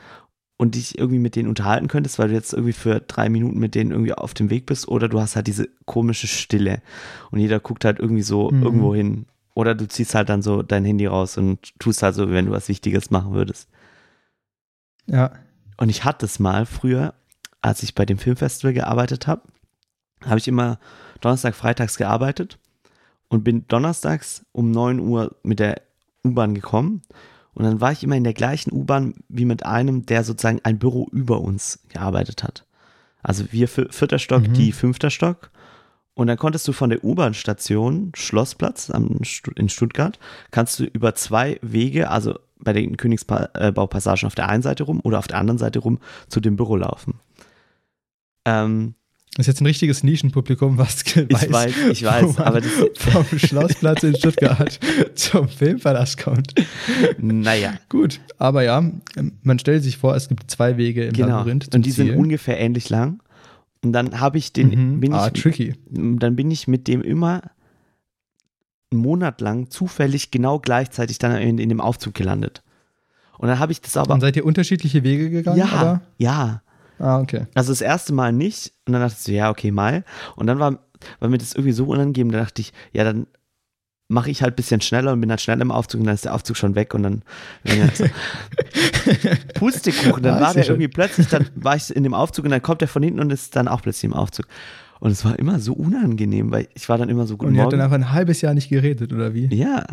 und 0.60 0.76
dich 0.76 0.98
irgendwie 0.98 1.20
mit 1.20 1.38
denen 1.38 1.48
unterhalten 1.48 1.88
könntest, 1.88 2.20
weil 2.20 2.28
du 2.28 2.34
jetzt 2.34 2.52
irgendwie 2.52 2.74
für 2.74 3.00
drei 3.00 3.30
Minuten 3.30 3.60
mit 3.60 3.76
denen 3.76 3.92
irgendwie 3.92 4.14
auf 4.14 4.34
dem 4.34 4.50
Weg 4.50 4.66
bist 4.66 4.90
oder 4.90 5.08
du 5.08 5.22
hast 5.22 5.38
halt 5.38 5.48
diese 5.48 5.70
komische 5.86 6.28
Stille 6.28 6.82
und 7.32 7.40
jeder 7.40 7.62
guckt 7.62 7.86
halt 7.86 7.98
irgendwie 7.98 8.24
so 8.24 8.52
Mhm. 8.52 8.64
irgendwo 8.64 8.94
hin 8.94 9.26
oder 9.56 9.74
du 9.74 9.88
ziehst 9.88 10.16
halt 10.16 10.28
dann 10.28 10.42
so 10.42 10.62
dein 10.62 10.84
Handy 10.84 11.06
raus 11.06 11.38
und 11.38 11.80
tust 11.80 12.04
halt 12.04 12.14
so, 12.16 12.30
wenn 12.30 12.48
du 12.48 12.52
was 12.52 12.68
Wichtiges 12.68 13.10
machen 13.10 13.34
würdest. 13.34 13.70
Ja. 15.06 15.32
Und 15.78 15.88
ich 15.88 16.04
hatte 16.04 16.26
es 16.26 16.40
mal 16.40 16.66
früher, 16.66 17.14
als 17.62 17.82
ich 17.82 17.96
bei 17.96 18.06
dem 18.06 18.18
Filmfestival 18.18 18.74
gearbeitet 18.74 19.28
habe, 19.28 19.44
habe 20.26 20.40
ich 20.40 20.48
immer 20.50 20.78
Donnerstag, 21.22 21.56
Freitags 21.56 21.96
gearbeitet 21.96 22.60
und 23.30 23.46
bin 23.46 23.66
donnerstags 23.70 24.46
um 24.52 24.72
9 24.72 25.00
Uhr 25.00 25.36
mit 25.44 25.60
der 25.60 25.82
U-Bahn 26.26 26.54
gekommen. 26.54 27.02
Und 27.60 27.66
dann 27.66 27.82
war 27.82 27.92
ich 27.92 28.06
immer 28.06 28.16
in 28.16 28.24
der 28.24 28.34
gleichen 28.34 28.72
U-Bahn 28.72 29.16
wie 29.28 29.44
mit 29.44 29.66
einem, 29.66 30.06
der 30.06 30.24
sozusagen 30.24 30.62
ein 30.64 30.80
Büro 30.80 31.10
über 31.12 31.42
uns 31.42 31.80
gearbeitet 31.90 32.42
hat. 32.42 32.66
Also 33.22 33.52
wir 33.52 33.68
vier- 33.68 33.92
vierter 33.92 34.18
Stock, 34.18 34.48
Mhm. 34.48 34.54
die 34.54 34.72
fünfter 34.72 35.10
Stock. 35.10 35.52
Und 36.14 36.28
dann 36.28 36.38
konntest 36.38 36.66
du 36.70 36.72
von 36.72 36.90
der 36.90 37.04
U-Bahn-Station 37.04 38.14
Schlossplatz 38.16 38.90
in 38.90 39.70
Stuttgart, 39.70 40.20
kannst 40.52 40.80
du 40.80 40.86
über 40.86 41.16
zwei 41.16 41.60
Wege, 41.62 42.10
also 42.10 42.40
bei 42.60 42.72
den 42.72 42.96
Königsbaupassagen 42.96 44.26
auf 44.26 44.36
der 44.36 44.48
einen 44.48 44.64
Seite 44.64 44.84
rum 44.84 45.02
oder 45.04 45.20
auf 45.20 45.28
der 45.28 45.38
anderen 45.38 45.58
Seite 45.58 45.80
rum 45.80 46.00
zu 46.30 46.40
dem 46.40 46.56
Büro 46.56 46.78
laufen. 46.78 47.20
Ähm, 48.46 48.96
Das 49.36 49.44
ist 49.44 49.48
jetzt 49.48 49.62
ein 49.62 49.68
richtiges 49.68 50.04
Nischenpublikum, 50.04 50.78
was 50.78 51.02
ich 51.06 51.16
weiß, 51.16 51.52
weiß, 51.52 51.76
ich 51.92 52.04
weiß, 52.04 52.40
aber 52.40 52.62
vom 52.96 53.40
Schlossplatz 53.40 54.04
in 54.04 54.16
Stuttgart 54.16 54.80
zum 55.16 55.48
Filmpalast 55.48 56.18
kommt. 56.18 56.54
naja, 57.18 57.76
Gut, 57.90 58.20
aber 58.38 58.64
ja, 58.64 58.84
man 59.44 59.60
stellt 59.60 59.84
sich 59.84 59.98
vor, 59.98 60.16
es 60.16 60.28
gibt 60.28 60.50
zwei 60.50 60.78
Wege 60.78 61.06
im 61.06 61.14
genau. 61.14 61.38
Labyrinth 61.38 61.74
Und 61.74 61.86
die 61.86 61.92
sind 61.92 62.07
Ziel. 62.07 62.18
ungefähr 62.18 62.59
ähnlich 62.59 62.90
lang. 62.90 63.21
Und 63.83 63.94
dann 63.94 64.19
habe 64.19 64.38
ich 64.38 64.52
den, 64.52 64.69
mhm. 64.69 65.00
bin 65.00 65.14
ah, 65.14 65.30
ich, 65.33 65.42
tricky. 65.42 65.76
dann 65.90 66.36
bin 66.36 66.52
ich 66.52 66.68
mit 66.68 66.88
dem 66.88 67.02
immer 67.02 67.44
einen 68.92 69.02
Monat 69.02 69.42
lang 69.42 69.69
zufällig 69.69 70.31
genau 70.31 70.59
gleichzeitig 70.59 71.19
dann 71.19 71.38
in, 71.38 71.59
in 71.59 71.69
dem 71.69 71.80
Aufzug 71.80 72.14
gelandet. 72.14 72.64
Und 73.38 73.48
dann 73.48 73.59
habe 73.59 73.71
ich 73.71 73.80
das 73.80 73.95
aber. 73.95 74.14
Und 74.14 74.21
seid 74.21 74.36
ihr 74.36 74.45
unterschiedliche 74.45 75.04
Wege 75.04 75.30
gegangen? 75.30 75.57
ja, 75.57 75.68
Aber? 75.68 76.02
ja. 76.18 76.62
Ah, 77.00 77.20
okay. 77.20 77.48
Also 77.56 77.72
das 77.72 77.82
erste 77.82 78.14
Mal 78.14 78.32
nicht. 78.34 78.74
Und 78.86 78.94
dann 78.94 79.02
dachte 79.02 79.16
ich 79.18 79.24
so, 79.24 79.32
ja, 79.32 79.50
okay, 79.50 79.72
mal. 79.72 80.04
Und 80.36 80.48
dann 80.48 80.60
war, 80.60 80.80
war 81.20 81.30
mir 81.30 81.38
das 81.38 81.54
irgendwie 81.54 81.72
so 81.72 81.86
unangenehm, 81.86 82.32
da 82.32 82.40
dachte 82.40 82.62
ich, 82.62 82.74
ja, 82.92 83.04
dann 83.04 83.28
mache 84.12 84.32
ich 84.32 84.42
halt 84.42 84.54
ein 84.54 84.56
bisschen 84.56 84.82
schneller 84.82 85.14
und 85.14 85.22
bin 85.22 85.30
halt 85.30 85.40
schnell 85.40 85.62
im 85.62 85.72
Aufzug 85.72 86.02
und 86.02 86.08
dann 86.08 86.16
ist 86.16 86.26
der 86.26 86.34
Aufzug 86.34 86.58
schon 86.58 86.74
weg 86.76 86.94
und 86.96 87.04
dann 87.04 87.22
ja, 87.64 87.88
so. 87.94 88.06
Pustekuchen, 89.54 90.24
dann 90.24 90.36
Ah, 90.36 90.42
war 90.42 90.54
der 90.54 90.66
irgendwie 90.66 90.88
plötzlich, 90.88 91.28
dann 91.28 91.48
war 91.56 91.76
ich 91.76 91.96
in 91.96 92.04
dem 92.04 92.14
Aufzug 92.14 92.46
und 92.46 92.52
dann 92.52 92.62
kommt 92.62 92.82
der 92.82 92.88
von 92.88 93.04
hinten 93.04 93.20
und 93.20 93.32
ist 93.32 93.56
dann 93.56 93.68
auch 93.68 93.82
plötzlich 93.82 94.06
im 94.06 94.14
Aufzug. 94.14 94.48
Und 95.00 95.12
es 95.12 95.24
war 95.24 95.38
immer 95.40 95.60
so 95.60 95.74
unangenehm, 95.74 96.52
weil 96.52 96.68
ich 96.74 96.90
war 96.90 96.98
dann 96.98 97.08
immer 97.10 97.26
so 97.26 97.38
gut 97.38 97.48
Und 97.48 97.56
ihr 97.56 97.62
habt 97.62 97.72
dann 97.72 97.82
einfach 97.82 97.96
ein 97.96 98.12
halbes 98.12 98.42
Jahr 98.42 98.54
nicht 98.54 98.70
geredet, 98.70 99.14
oder 99.14 99.34
wie? 99.34 99.46
Ja. 99.54 99.86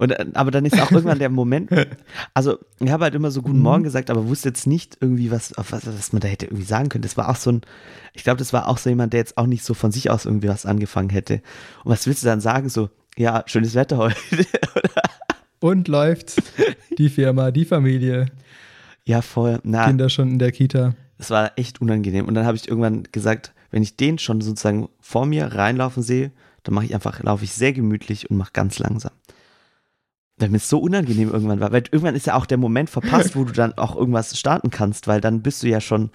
Und, 0.00 0.12
äh, 0.12 0.26
aber 0.32 0.50
dann 0.50 0.64
ist 0.64 0.80
auch 0.80 0.90
irgendwann 0.90 1.18
der 1.18 1.28
Moment, 1.28 1.70
also 2.34 2.58
ich 2.80 2.90
habe 2.90 3.04
halt 3.04 3.14
immer 3.14 3.30
so 3.30 3.42
guten 3.42 3.58
Mhm. 3.58 3.62
Morgen 3.62 3.82
gesagt, 3.82 4.08
aber 4.08 4.26
wusste 4.26 4.48
jetzt 4.48 4.66
nicht 4.66 4.96
irgendwie, 5.00 5.30
was, 5.30 5.52
auf 5.58 5.72
was, 5.72 5.86
was 5.86 6.14
man 6.14 6.20
da 6.20 6.28
hätte 6.28 6.46
irgendwie 6.46 6.64
sagen 6.64 6.88
können. 6.88 7.02
Das 7.02 7.18
war 7.18 7.28
auch 7.28 7.36
so 7.36 7.52
ein, 7.52 7.60
ich 8.14 8.24
glaube, 8.24 8.38
das 8.38 8.54
war 8.54 8.66
auch 8.66 8.78
so 8.78 8.88
jemand, 8.88 9.12
der 9.12 9.20
jetzt 9.20 9.36
auch 9.36 9.46
nicht 9.46 9.62
so 9.62 9.74
von 9.74 9.92
sich 9.92 10.08
aus 10.08 10.24
irgendwie 10.24 10.48
was 10.48 10.64
angefangen 10.64 11.10
hätte. 11.10 11.42
Und 11.84 11.92
was 11.92 12.06
willst 12.06 12.22
du 12.22 12.26
dann 12.26 12.40
sagen? 12.40 12.70
So, 12.70 12.88
ja, 13.18 13.42
schönes 13.44 13.74
Wetter 13.74 13.98
heute. 13.98 14.16
Und 15.60 15.88
läuft 15.88 16.42
die 16.96 17.10
Firma, 17.10 17.50
die 17.50 17.66
Familie, 17.66 18.26
ja, 19.04 19.20
voll. 19.20 19.60
Na, 19.64 19.86
Kinder 19.86 20.08
schon 20.08 20.30
in 20.30 20.38
der 20.38 20.50
Kita. 20.50 20.94
das 21.18 21.28
war 21.28 21.52
echt 21.56 21.82
unangenehm. 21.82 22.24
Und 22.24 22.34
dann 22.34 22.46
habe 22.46 22.56
ich 22.56 22.66
irgendwann 22.68 23.02
gesagt, 23.12 23.52
wenn 23.70 23.82
ich 23.82 23.96
den 23.96 24.18
schon 24.18 24.40
sozusagen 24.40 24.88
vor 24.98 25.26
mir 25.26 25.46
reinlaufen 25.46 26.02
sehe, 26.02 26.32
dann 26.62 26.74
mache 26.74 26.86
ich 26.86 26.94
einfach, 26.94 27.22
laufe 27.22 27.44
ich 27.44 27.52
sehr 27.52 27.74
gemütlich 27.74 28.30
und 28.30 28.38
mache 28.38 28.52
ganz 28.54 28.78
langsam. 28.78 29.12
Weil 30.40 30.48
mir 30.48 30.56
es 30.56 30.68
so 30.68 30.78
unangenehm 30.78 31.30
irgendwann 31.30 31.60
war. 31.60 31.70
Weil 31.70 31.84
irgendwann 31.84 32.16
ist 32.16 32.26
ja 32.26 32.34
auch 32.34 32.46
der 32.46 32.58
Moment 32.58 32.90
verpasst, 32.90 33.36
wo 33.36 33.44
du 33.44 33.52
dann 33.52 33.74
auch 33.74 33.94
irgendwas 33.94 34.38
starten 34.38 34.70
kannst, 34.70 35.06
weil 35.06 35.20
dann 35.20 35.42
bist 35.42 35.62
du 35.62 35.68
ja 35.68 35.80
schon 35.80 36.10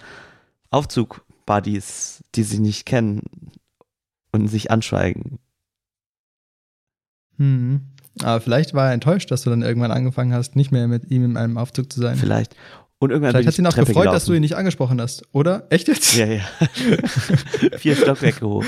Aufzug-Buddies, 0.70 2.22
die 2.34 2.42
sich 2.42 2.58
nicht 2.58 2.86
kennen 2.86 3.22
und 4.32 4.48
sich 4.48 4.70
anschweigen. 4.70 5.38
Hm. 7.38 7.82
Aber 8.22 8.40
vielleicht 8.40 8.74
war 8.74 8.88
er 8.88 8.92
enttäuscht, 8.92 9.30
dass 9.30 9.42
du 9.42 9.50
dann 9.50 9.62
irgendwann 9.62 9.90
angefangen 9.90 10.32
hast, 10.32 10.56
nicht 10.56 10.72
mehr 10.72 10.88
mit 10.88 11.10
ihm 11.10 11.24
in 11.24 11.36
einem 11.36 11.58
Aufzug 11.58 11.92
zu 11.92 12.00
sein. 12.00 12.16
Vielleicht. 12.16 12.56
Und 12.98 13.10
irgendwann 13.10 13.32
Vielleicht 13.32 13.48
hat 13.48 13.58
ihn 13.58 13.66
auch 13.66 13.72
Treppe 13.72 13.88
gefreut, 13.88 14.02
gelaufen. 14.04 14.16
dass 14.16 14.24
du 14.24 14.32
ihn 14.32 14.40
nicht 14.40 14.56
angesprochen 14.56 15.00
hast, 15.00 15.22
oder? 15.32 15.66
Echt 15.68 15.86
jetzt? 15.86 16.16
Ja, 16.16 16.26
ja. 16.26 16.44
Vier 17.78 17.94
Stockwerke 17.94 18.48
hoch. 18.48 18.64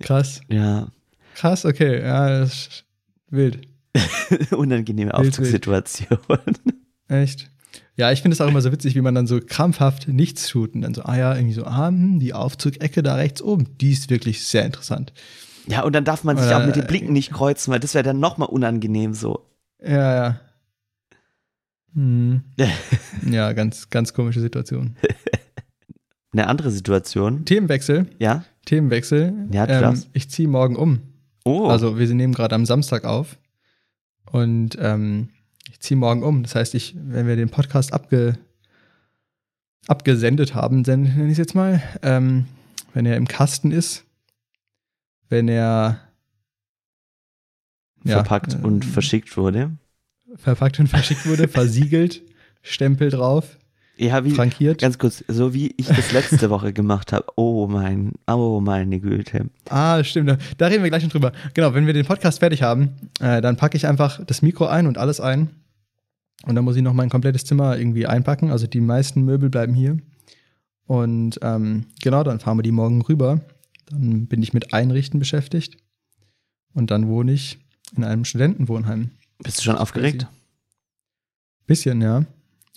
Krass. 0.00 0.40
Ja. 0.48 0.88
Krass, 1.36 1.64
okay. 1.64 2.02
Ja, 2.02 2.40
das 2.40 2.52
ist 2.52 2.84
wild. 3.28 3.69
Unangenehme. 4.56 5.14
Aufzugssituation. 5.14 6.18
Echt. 7.08 7.50
Ja, 7.96 8.10
ich 8.12 8.22
finde 8.22 8.34
es 8.34 8.40
auch 8.40 8.48
immer 8.48 8.62
so 8.62 8.72
witzig, 8.72 8.94
wie 8.94 9.00
man 9.00 9.14
dann 9.14 9.26
so 9.26 9.40
krampfhaft 9.44 10.08
nichts 10.08 10.48
tut 10.48 10.74
und 10.74 10.82
dann 10.82 10.94
so, 10.94 11.02
ah 11.02 11.16
ja, 11.18 11.34
irgendwie 11.34 11.54
so, 11.54 11.64
ah, 11.64 11.88
hm, 11.88 12.18
die 12.18 12.32
Aufzugecke 12.32 13.02
da 13.02 13.14
rechts 13.16 13.42
oben, 13.42 13.76
die 13.78 13.92
ist 13.92 14.10
wirklich 14.10 14.44
sehr 14.46 14.64
interessant. 14.64 15.12
Ja, 15.66 15.82
und 15.82 15.94
dann 15.94 16.04
darf 16.04 16.24
man 16.24 16.36
sich 16.36 16.46
Oder- 16.46 16.58
auch 16.58 16.66
mit 16.66 16.76
den 16.76 16.86
Blicken 16.86 17.12
nicht 17.12 17.32
kreuzen, 17.32 17.72
weil 17.72 17.80
das 17.80 17.94
wäre 17.94 18.04
dann 18.04 18.18
nochmal 18.18 18.48
unangenehm 18.48 19.12
so. 19.14 19.46
Ja, 19.82 20.14
ja. 20.14 20.40
Hm. 21.94 22.42
Ja, 23.30 23.52
ganz, 23.52 23.90
ganz 23.90 24.14
komische 24.14 24.40
Situation. 24.40 24.96
Eine 26.32 26.46
andere 26.46 26.70
Situation. 26.70 27.44
Themenwechsel, 27.44 28.06
Ja? 28.18 28.44
Themenwechsel. 28.64 29.48
Ja, 29.52 29.66
du 29.66 29.74
ähm, 29.74 29.80
darfst. 29.82 30.08
ich 30.12 30.30
ziehe 30.30 30.48
morgen 30.48 30.76
um. 30.76 31.00
Oh. 31.44 31.66
Also 31.66 31.98
wir 31.98 32.06
nehmen 32.14 32.32
gerade 32.32 32.54
am 32.54 32.66
Samstag 32.66 33.04
auf 33.04 33.36
und 34.32 34.76
ähm, 34.80 35.30
ich 35.68 35.80
ziehe 35.80 35.98
morgen 35.98 36.22
um. 36.22 36.42
Das 36.42 36.54
heißt, 36.54 36.74
ich, 36.74 36.94
wenn 36.96 37.26
wir 37.26 37.36
den 37.36 37.50
Podcast 37.50 37.92
abge, 37.92 38.38
abgesendet 39.86 40.54
haben, 40.54 40.82
nenne 40.82 41.26
ich 41.26 41.32
es 41.32 41.38
jetzt 41.38 41.54
mal, 41.54 41.82
ähm, 42.02 42.46
wenn 42.94 43.06
er 43.06 43.16
im 43.16 43.28
Kasten 43.28 43.70
ist, 43.70 44.04
wenn 45.28 45.48
er 45.48 46.00
ja, 48.04 48.14
verpackt 48.16 48.54
äh, 48.54 48.58
und 48.66 48.84
verschickt 48.84 49.36
wurde. 49.36 49.76
verpackt 50.36 50.80
und 50.80 50.86
verschickt 50.88 51.26
wurde, 51.26 51.48
versiegelt, 51.48 52.22
Stempel 52.62 53.10
drauf, 53.10 53.58
Ja, 54.00 54.24
wie, 54.24 54.30
frankiert. 54.30 54.80
ganz 54.80 54.96
kurz, 54.96 55.22
so 55.28 55.52
wie 55.52 55.74
ich 55.76 55.86
das 55.86 56.12
letzte 56.12 56.48
Woche 56.48 56.72
gemacht 56.72 57.12
habe. 57.12 57.26
Oh 57.36 57.66
mein, 57.66 58.12
oh 58.26 58.58
meine 58.58 58.98
Güte. 58.98 59.50
Ah, 59.68 60.02
stimmt. 60.02 60.38
Da, 60.56 60.66
reden 60.68 60.82
wir 60.82 60.88
gleich 60.88 61.02
noch 61.02 61.10
drüber. 61.10 61.32
Genau, 61.52 61.74
wenn 61.74 61.86
wir 61.86 61.92
den 61.92 62.06
Podcast 62.06 62.38
fertig 62.38 62.62
haben, 62.62 62.94
äh, 63.20 63.42
dann 63.42 63.56
packe 63.56 63.76
ich 63.76 63.86
einfach 63.86 64.24
das 64.24 64.40
Mikro 64.40 64.64
ein 64.64 64.86
und 64.86 64.96
alles 64.96 65.20
ein. 65.20 65.50
Und 66.46 66.54
dann 66.54 66.64
muss 66.64 66.76
ich 66.76 66.82
noch 66.82 66.94
mein 66.94 67.10
komplettes 67.10 67.44
Zimmer 67.44 67.76
irgendwie 67.76 68.06
einpacken. 68.06 68.50
Also 68.50 68.66
die 68.66 68.80
meisten 68.80 69.22
Möbel 69.22 69.50
bleiben 69.50 69.74
hier. 69.74 69.98
Und 70.86 71.38
ähm, 71.42 71.84
genau, 72.00 72.24
dann 72.24 72.40
fahren 72.40 72.56
wir 72.56 72.62
die 72.62 72.72
morgen 72.72 73.02
rüber. 73.02 73.42
Dann 73.90 74.28
bin 74.28 74.42
ich 74.42 74.54
mit 74.54 74.72
Einrichten 74.72 75.20
beschäftigt. 75.20 75.76
Und 76.72 76.90
dann 76.90 77.06
wohne 77.06 77.32
ich 77.32 77.58
in 77.94 78.04
einem 78.04 78.24
Studentenwohnheim. 78.24 79.10
Bist 79.42 79.58
du 79.58 79.62
schon 79.62 79.76
aufgeregt? 79.76 80.26
Bisschen, 81.66 82.00
ja. 82.00 82.24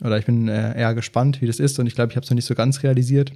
Oder 0.01 0.17
ich 0.17 0.25
bin 0.25 0.47
äh, 0.47 0.77
eher 0.79 0.93
gespannt, 0.95 1.41
wie 1.41 1.47
das 1.47 1.59
ist. 1.59 1.79
Und 1.79 1.87
ich 1.87 1.95
glaube, 1.95 2.11
ich 2.11 2.15
habe 2.15 2.23
es 2.23 2.29
noch 2.29 2.35
nicht 2.35 2.45
so 2.45 2.55
ganz 2.55 2.83
realisiert. 2.83 3.31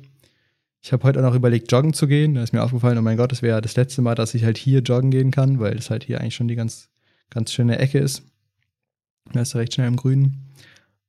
Ich 0.82 0.94
habe 0.94 1.04
heute 1.04 1.20
auch 1.20 1.24
noch 1.24 1.36
überlegt, 1.36 1.72
joggen 1.72 1.94
zu 1.94 2.08
gehen. 2.08 2.36
Da 2.36 2.44
ist 2.44 2.54
mir 2.54 2.64
aufgefallen, 2.64 2.98
oh 2.98 3.02
mein 3.02 3.18
Gott, 3.18 3.32
das 3.32 3.42
wäre 3.42 3.62
das 3.62 3.76
letzte 3.76 4.02
Mal, 4.02 4.16
dass 4.16 4.34
ich 4.34 4.44
halt 4.44 4.58
hier 4.58 4.80
joggen 4.80 5.12
gehen 5.12 5.32
kann, 5.32 5.60
weil 5.60 5.76
das 5.76 5.90
halt 5.90 6.04
hier 6.04 6.22
eigentlich 6.22 6.36
schon 6.36 6.48
die 6.48 6.56
ganz, 6.56 6.90
ganz 7.30 7.52
schöne 7.52 7.80
Ecke 7.80 8.00
ist. 8.00 8.24
Da 9.34 9.42
ist 9.42 9.54
er 9.54 9.62
recht 9.62 9.74
schnell 9.74 9.88
im 9.88 9.98
Grünen. 9.98 10.54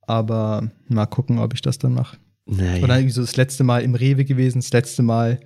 Aber 0.01 0.69
mal 0.87 1.05
gucken, 1.05 1.39
ob 1.39 1.53
ich 1.53 1.61
das 1.61 1.77
dann 1.77 1.93
mache. 1.93 2.17
Naja. 2.45 2.83
Oder 2.83 2.97
irgendwie 2.97 3.13
so 3.13 3.21
das 3.21 3.37
letzte 3.37 3.63
Mal 3.63 3.83
im 3.83 3.95
Rewe 3.95 4.25
gewesen, 4.25 4.59
das 4.59 4.73
letzte 4.73 5.03
Mal. 5.03 5.39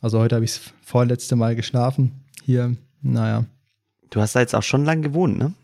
Also 0.00 0.18
heute 0.18 0.36
habe 0.36 0.44
ich 0.44 0.52
das 0.52 0.72
vorletzte 0.82 1.36
Mal 1.36 1.54
geschlafen. 1.54 2.24
Hier, 2.42 2.76
naja. 3.02 3.44
Du 4.10 4.20
hast 4.20 4.34
da 4.34 4.40
jetzt 4.40 4.54
auch 4.54 4.62
schon 4.62 4.84
lang 4.84 5.02
gewohnt, 5.02 5.38
ne? 5.38 5.54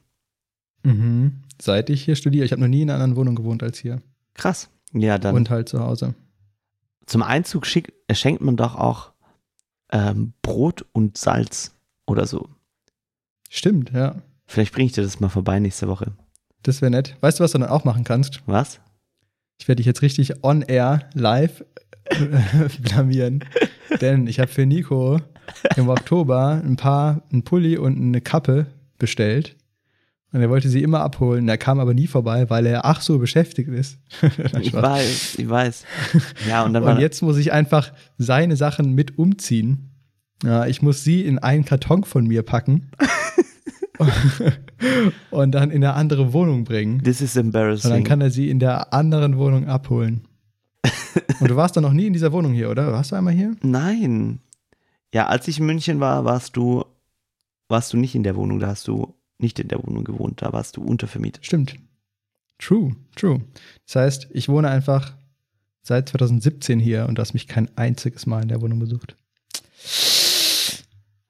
Mhm. 0.89 1.33
Seit 1.61 1.91
ich 1.91 2.05
hier 2.05 2.17
studiere. 2.17 2.45
Ich 2.45 2.53
habe 2.53 2.61
noch 2.63 2.69
nie 2.69 2.83
in 2.83 2.91
einer 2.91 3.03
anderen 3.03 3.17
Wohnung 3.17 3.35
gewohnt 3.35 3.63
als 3.63 3.79
hier. 3.79 4.01
Krass. 4.35 4.71
Ja, 4.93 5.19
dann 5.19 5.35
Und 5.35 5.51
halt 5.51 5.69
zu 5.69 5.81
Hause. 5.81 6.15
zum 7.07 7.23
Einzug 7.23 7.67
schick, 7.67 7.93
äh, 8.07 8.15
schenkt 8.15 8.41
man 8.43 8.57
doch 8.57 8.75
auch 8.77 9.13
ähm, 9.91 10.33
Brot 10.43 10.87
und 10.93 11.19
Salz 11.19 11.75
oder 12.07 12.27
so. 12.27 12.49
Stimmt, 13.51 13.91
ja. 13.93 14.17
Vielleicht 14.47 14.73
bringe 14.73 14.87
ich 14.87 14.93
dir 14.93 15.03
das 15.03 15.21
mal 15.21 15.29
vorbei 15.29 15.59
nächste 15.59 15.89
Woche. 15.89 16.13
Das 16.63 16.81
wäre 16.81 16.91
nett. 16.91 17.17
Weißt 17.21 17.39
du, 17.41 17.45
was 17.45 17.53
du 17.53 17.59
dann 17.59 17.69
auch 17.69 17.85
machen 17.85 18.05
kannst? 18.05 18.43
Was? 18.47 18.81
Ich 19.61 19.69
werde 19.69 19.77
dich 19.79 19.87
jetzt 19.87 20.03
richtig 20.03 20.43
on 20.45 20.63
air 20.63 21.09
live 21.15 21.65
blamieren. 22.83 23.45
Denn 24.01 24.27
ich 24.27 24.41
habe 24.41 24.51
für 24.51 24.67
Nico 24.67 25.21
im 25.77 25.89
Oktober 25.89 26.63
ein 26.65 26.77
paar, 26.77 27.23
ein 27.33 27.43
Pulli 27.43 27.77
und 27.79 27.97
eine 27.99 28.21
Kappe 28.21 28.67
bestellt. 28.99 29.57
Und 30.31 30.43
er 30.43 30.51
wollte 30.51 30.69
sie 30.69 30.83
immer 30.83 31.01
abholen. 31.01 31.49
Er 31.49 31.57
kam 31.57 31.81
aber 31.81 31.95
nie 31.95 32.07
vorbei, 32.07 32.51
weil 32.51 32.67
er 32.67 32.85
ach 32.85 33.01
so 33.01 33.19
beschäftigt 33.19 33.69
ist. 33.71 33.99
Ich 34.61 34.73
weiß, 34.75 35.37
ich 35.39 35.49
weiß. 35.49 35.85
Ja, 36.49 36.65
und 36.65 36.75
dann 36.75 36.83
Und 36.83 36.99
jetzt 37.01 37.23
muss 37.23 37.39
ich 37.39 37.53
einfach 37.53 37.93
seine 38.19 38.57
Sachen 38.57 38.95
mit 38.95 39.19
umziehen. 39.19 39.91
Ja, 40.45 40.67
ich 40.67 40.83
muss 40.83 41.03
sie 41.03 41.23
in 41.23 41.39
einen 41.39 41.65
Karton 41.65 42.05
von 42.05 42.27
mir 42.27 42.43
packen 42.43 42.91
und 45.31 45.53
dann 45.53 45.71
in 45.71 45.83
eine 45.83 45.95
andere 45.95 46.33
Wohnung 46.33 46.65
bringen. 46.65 47.03
This 47.03 47.21
is 47.21 47.37
Und 47.37 47.53
dann 47.53 47.63
embarrassing. 47.63 48.05
kann 48.05 48.21
er 48.21 48.31
sie 48.31 48.49
in 48.51 48.59
der 48.61 48.93
anderen 48.93 49.37
Wohnung 49.39 49.67
abholen. 49.67 50.29
Und 51.41 51.51
du 51.51 51.57
warst 51.57 51.77
doch 51.77 51.83
noch 51.83 51.93
nie 51.93 52.07
in 52.07 52.13
dieser 52.13 52.33
Wohnung 52.33 52.53
hier, 52.53 52.71
oder? 52.71 52.93
Warst 52.93 53.11
du 53.13 53.17
einmal 53.17 53.35
hier? 53.35 53.55
Nein. 53.63 54.41
Ja, 55.13 55.27
als 55.27 55.49
ich 55.49 55.59
in 55.59 55.67
München 55.67 56.01
war, 56.01 56.25
warst 56.25 56.57
du, 56.57 56.85
warst 57.69 57.93
du 57.93 57.97
nicht 57.97 58.15
in 58.15 58.23
der 58.23 58.37
Wohnung, 58.37 58.61
da 58.61 58.69
hast 58.69 58.87
du 58.89 59.15
nicht 59.39 59.59
in 59.59 59.69
der 59.69 59.79
Wohnung 59.85 60.05
gewohnt, 60.05 60.43
da 60.43 60.53
warst 60.53 60.77
du 60.77 60.83
untervermietet. 60.83 61.47
Stimmt. 61.47 61.77
True, 62.59 62.97
true. 63.15 63.41
Das 63.87 63.97
heißt, 63.97 64.29
ich 64.33 64.49
wohne 64.49 64.69
einfach 64.69 65.15
seit 65.83 66.09
2017 66.09 66.81
hier 66.81 67.07
und 67.07 67.17
du 67.17 67.23
hast 67.23 67.35
mich 67.35 67.47
kein 67.47 67.69
einziges 67.77 68.27
Mal 68.27 68.43
in 68.43 68.49
der 68.49 68.61
Wohnung 68.61 68.79
besucht. 68.81 69.17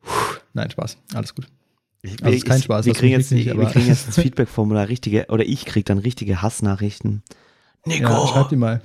Puh. 0.01 0.11
Nein, 0.55 0.71
Spaß. 0.71 0.97
Alles 1.15 1.35
gut. 1.35 1.47
Ich, 2.03 2.23
Also 2.23 2.35
ist 2.37 2.47
kein 2.47 2.63
Spaß, 2.63 2.87
Wir 2.87 2.93
das 2.93 3.01
kriegen, 3.01 3.13
jetzt, 3.13 3.31
nicht, 3.33 3.47
wir 3.47 3.53
aber- 3.55 3.71
kriegen 3.71 3.87
jetzt 3.89 4.09
das 4.09 4.15
Feedback-Formular 4.19 4.89
richtige, 4.89 5.27
oder 5.29 5.45
ich 5.45 5.65
krieg 5.65 5.85
dann 5.85 5.99
richtige 5.99 6.41
Hassnachrichten. 6.43 7.23
Nico! 7.85 8.09
Ja, 8.09 8.27
schreibt 8.29 8.53
ihm 8.53 8.61
mal. 8.61 8.81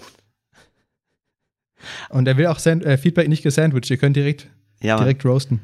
Und 2.09 2.27
er 2.27 2.37
will 2.37 2.47
auch 2.47 2.59
Sand 2.59 2.83
äh, 2.85 2.97
Feedback 2.97 3.27
nicht 3.27 3.43
gesandwiched. 3.43 3.89
Ihr 3.89 3.97
könnt 3.97 4.15
direkt, 4.15 4.47
ja, 4.81 4.97
direkt 4.97 5.25
roasten. 5.25 5.61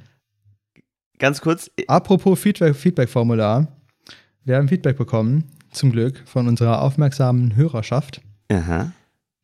Ganz 1.19 1.41
kurz, 1.41 1.69
Apropos 1.87 2.39
Feedback- 2.39 2.75
Feedback-Formular. 2.75 3.67
Wir 4.43 4.55
haben 4.57 4.67
Feedback 4.67 4.97
bekommen, 4.97 5.43
zum 5.71 5.91
Glück, 5.91 6.23
von 6.25 6.47
unserer 6.47 6.81
aufmerksamen 6.81 7.55
Hörerschaft, 7.55 8.21
aha, 8.51 8.91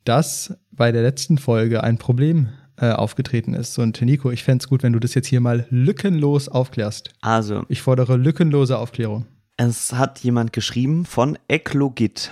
dass 0.03 0.55
bei 0.71 0.91
der 0.91 1.03
letzten 1.03 1.37
Folge 1.37 1.83
ein 1.83 1.97
Problem 1.97 2.49
äh, 2.77 2.91
aufgetreten 2.91 3.53
ist. 3.53 3.77
Und 3.77 4.01
Nico, 4.01 4.31
ich 4.31 4.43
fände 4.43 4.63
es 4.63 4.67
gut, 4.69 4.83
wenn 4.83 4.93
du 4.93 4.99
das 4.99 5.13
jetzt 5.13 5.27
hier 5.27 5.41
mal 5.41 5.65
lückenlos 5.69 6.49
aufklärst. 6.49 7.11
also, 7.21 7.63
Ich 7.69 7.81
fordere 7.81 8.17
lückenlose 8.17 8.77
Aufklärung. 8.77 9.25
es 9.57 9.93
hat 9.93 10.19
jemand 10.19 10.51
geschrieben 10.53 11.05
von 11.05 11.37
Eklogit. 11.47 12.31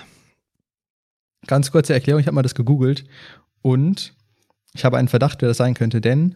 Ganz 1.46 1.70
kurze 1.70 1.92
Erklärung, 1.94 2.20
ich 2.20 2.26
habe 2.26 2.34
mal 2.34 2.42
das 2.42 2.54
gegoogelt 2.54 3.04
und 3.62 4.14
ich 4.74 4.84
habe 4.84 4.96
einen 4.98 5.08
Verdacht, 5.08 5.40
wer 5.42 5.48
das 5.48 5.58
sein 5.58 5.74
könnte, 5.74 6.00
denn 6.00 6.34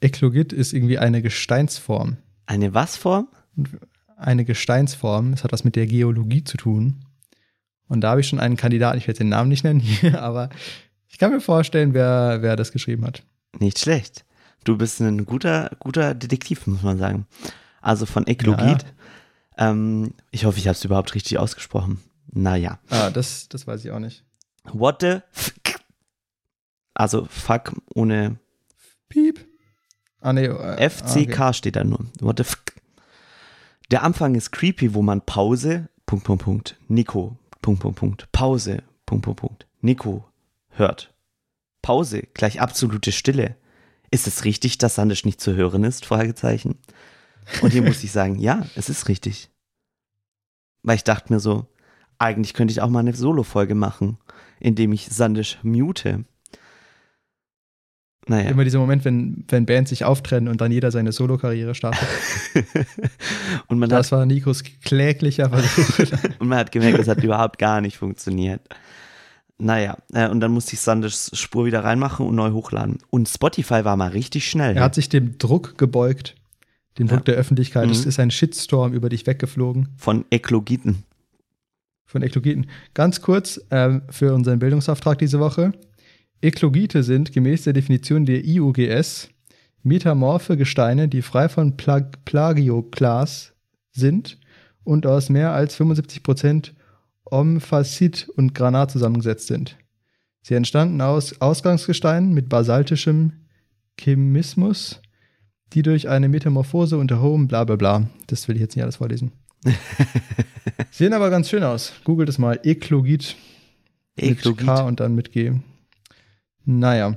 Eklogit 0.00 0.52
ist 0.52 0.72
irgendwie 0.72 0.98
eine 0.98 1.22
Gesteinsform. 1.22 2.18
Eine 2.46 2.74
was 2.74 2.96
Form? 2.96 3.28
Eine 4.16 4.44
Gesteinsform, 4.44 5.32
das 5.32 5.44
hat 5.44 5.52
was 5.52 5.64
mit 5.64 5.76
der 5.76 5.86
Geologie 5.86 6.44
zu 6.44 6.56
tun. 6.56 7.04
Und 7.88 8.00
da 8.00 8.10
habe 8.10 8.20
ich 8.20 8.28
schon 8.28 8.40
einen 8.40 8.56
Kandidaten, 8.56 8.98
ich 8.98 9.06
werde 9.06 9.18
den 9.18 9.28
Namen 9.28 9.48
nicht 9.48 9.64
nennen 9.64 9.80
hier, 9.80 10.22
aber 10.22 10.50
ich 11.08 11.18
kann 11.18 11.32
mir 11.32 11.40
vorstellen, 11.40 11.94
wer, 11.94 12.38
wer 12.42 12.56
das 12.56 12.72
geschrieben 12.72 13.04
hat. 13.04 13.22
Nicht 13.58 13.78
schlecht. 13.78 14.24
Du 14.64 14.76
bist 14.76 15.00
ein 15.00 15.24
guter, 15.24 15.70
guter 15.78 16.14
Detektiv, 16.14 16.66
muss 16.66 16.82
man 16.82 16.98
sagen. 16.98 17.26
Also 17.80 18.04
von 18.04 18.26
Eklogit. 18.26 18.84
Ähm, 19.56 20.12
ich 20.30 20.44
hoffe, 20.44 20.58
ich 20.58 20.66
habe 20.66 20.76
es 20.76 20.84
überhaupt 20.84 21.14
richtig 21.14 21.38
ausgesprochen. 21.38 22.00
Naja. 22.32 22.78
Ah, 22.90 23.10
das, 23.10 23.48
das 23.48 23.66
weiß 23.66 23.84
ich 23.84 23.90
auch 23.92 23.98
nicht. 23.98 24.24
What 24.64 25.00
the 25.00 25.18
fuck? 25.30 25.80
Also 26.94 27.26
fuck 27.30 27.72
ohne 27.94 28.38
Piep. 29.08 29.46
Ah, 30.26 30.32
nee. 30.32 30.46
Äh, 30.46 30.90
FCK 30.90 31.38
ah, 31.38 31.52
steht 31.52 31.76
da 31.76 31.84
nur. 31.84 32.04
What 32.18 32.38
the 32.38 32.44
fuck? 32.44 32.72
Der 33.92 34.02
Anfang 34.02 34.34
ist 34.34 34.50
creepy, 34.50 34.92
wo 34.92 35.00
man 35.00 35.20
Pause, 35.20 35.88
Punkt, 36.04 36.24
Punkt, 36.24 36.42
Punkt, 36.42 36.76
Nico, 36.88 37.38
Punkt, 37.62 37.80
Punkt, 37.80 37.96
Punkt, 37.96 38.32
Pause, 38.32 38.82
Punkt, 39.06 39.24
Punkt, 39.24 39.40
Punkt, 39.40 39.66
Nico 39.82 40.24
hört. 40.70 41.14
Pause, 41.80 42.24
gleich 42.34 42.60
absolute 42.60 43.12
Stille. 43.12 43.54
Ist 44.10 44.26
es 44.26 44.44
richtig, 44.44 44.78
dass 44.78 44.96
Sandisch 44.96 45.24
nicht 45.24 45.40
zu 45.40 45.54
hören 45.54 45.84
ist? 45.84 46.04
Fragezeichen. 46.04 46.76
Und 47.62 47.70
hier 47.70 47.82
muss 47.82 48.02
ich 48.02 48.10
sagen, 48.18 48.36
ja, 48.40 48.66
es 48.74 48.88
ist 48.88 49.06
richtig. 49.06 49.52
Weil 50.82 50.96
ich 50.96 51.04
dachte 51.04 51.32
mir 51.32 51.38
so, 51.38 51.68
eigentlich 52.18 52.52
könnte 52.52 52.72
ich 52.72 52.80
auch 52.80 52.90
mal 52.90 52.98
eine 52.98 53.14
Solo-Folge 53.14 53.76
machen, 53.76 54.18
indem 54.58 54.92
ich 54.92 55.06
Sandisch 55.06 55.60
mute. 55.62 56.24
Naja. 58.28 58.50
Immer 58.50 58.64
dieser 58.64 58.80
Moment, 58.80 59.04
wenn, 59.04 59.44
wenn 59.48 59.66
Bands 59.66 59.90
sich 59.90 60.04
auftrennen 60.04 60.48
und 60.48 60.60
dann 60.60 60.72
jeder 60.72 60.90
seine 60.90 61.12
Solo-Karriere 61.12 61.74
startet. 61.76 62.08
und, 63.68 63.78
man 63.78 63.88
Das 63.88 64.06
hat, 64.10 64.18
war 64.18 64.26
Nikos 64.26 64.64
kläglicher 64.84 65.50
Versuch. 65.50 66.12
und 66.40 66.48
man 66.48 66.58
hat 66.58 66.72
gemerkt, 66.72 66.98
das 66.98 67.08
hat 67.08 67.22
überhaupt 67.22 67.58
gar 67.58 67.80
nicht 67.80 67.96
funktioniert. 67.96 68.62
Naja, 69.58 69.96
äh, 70.12 70.28
und 70.28 70.40
dann 70.40 70.50
musste 70.52 70.74
ich 70.74 70.80
Sanders 70.80 71.30
Spur 71.34 71.64
wieder 71.66 71.82
reinmachen 71.84 72.26
und 72.26 72.34
neu 72.34 72.50
hochladen. 72.50 72.98
Und 73.10 73.28
Spotify 73.28 73.84
war 73.84 73.96
mal 73.96 74.08
richtig 74.08 74.48
schnell. 74.50 74.76
er 74.76 74.82
hat 74.82 74.94
sich 74.94 75.08
dem 75.08 75.38
Druck 75.38 75.78
gebeugt, 75.78 76.34
dem 76.98 77.06
Druck 77.06 77.20
Ja. 77.20 77.24
der 77.26 77.34
Öffentlichkeit. 77.36 77.88
Es 77.90 78.02
Mhm. 78.02 78.08
ist 78.08 78.20
ein 78.20 78.30
Shitstorm 78.30 78.92
über 78.92 79.08
dich 79.08 79.26
weggeflogen 79.26 79.88
von 79.96 80.24
Eklogiten. 80.30 81.04
von 82.08 82.22
Eklogiten. 82.22 82.66
Ganz 82.94 83.20
kurz 83.20 83.60
ähm, 83.70 84.02
für 84.10 84.32
unseren 84.34 84.58
Bildungsauftrag 84.60 85.18
diese 85.18 85.40
Woche. 85.40 85.72
Eklogite 86.40 87.02
sind 87.02 87.32
gemäß 87.32 87.64
der 87.64 87.72
Definition 87.72 88.26
der 88.26 88.44
IUGS 88.44 89.30
metamorphe 89.82 90.56
Gesteine, 90.56 91.08
die 91.08 91.22
frei 91.22 91.48
von 91.48 91.76
Plag 91.76 92.24
Plagioklas 92.24 93.54
sind 93.92 94.38
und 94.84 95.06
aus 95.06 95.28
mehr 95.28 95.52
als 95.52 95.78
75% 95.78 96.72
Omphasit 97.24 98.28
und 98.36 98.54
Granat 98.54 98.90
zusammengesetzt 98.90 99.46
sind. 99.46 99.76
Sie 100.42 100.54
entstanden 100.54 101.00
aus 101.00 101.40
Ausgangsgesteinen 101.40 102.32
mit 102.32 102.48
basaltischem 102.48 103.32
Chemismus, 103.98 105.00
die 105.72 105.82
durch 105.82 106.08
eine 106.08 106.28
Metamorphose 106.28 106.98
unter 106.98 107.20
hohem 107.20 107.48
bla 107.48 107.64
bla 107.64 107.76
bla. 107.76 108.08
Das 108.26 108.46
will 108.46 108.56
ich 108.56 108.62
jetzt 108.62 108.76
nicht 108.76 108.84
alles 108.84 108.96
vorlesen. 108.96 109.32
Sehen 110.90 111.12
aber 111.12 111.30
ganz 111.30 111.48
schön 111.48 111.64
aus. 111.64 111.92
Googelt 112.04 112.28
es 112.28 112.38
mal. 112.38 112.60
Eklogit 112.62 113.36
mit 114.16 114.38
Eklogit. 114.38 114.66
K 114.66 114.82
und 114.82 115.00
dann 115.00 115.14
mit 115.14 115.32
G. 115.32 115.52
Naja. 116.66 117.16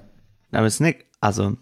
Aber 0.51 0.69
Snack, 0.69 1.05
also, 1.19 1.57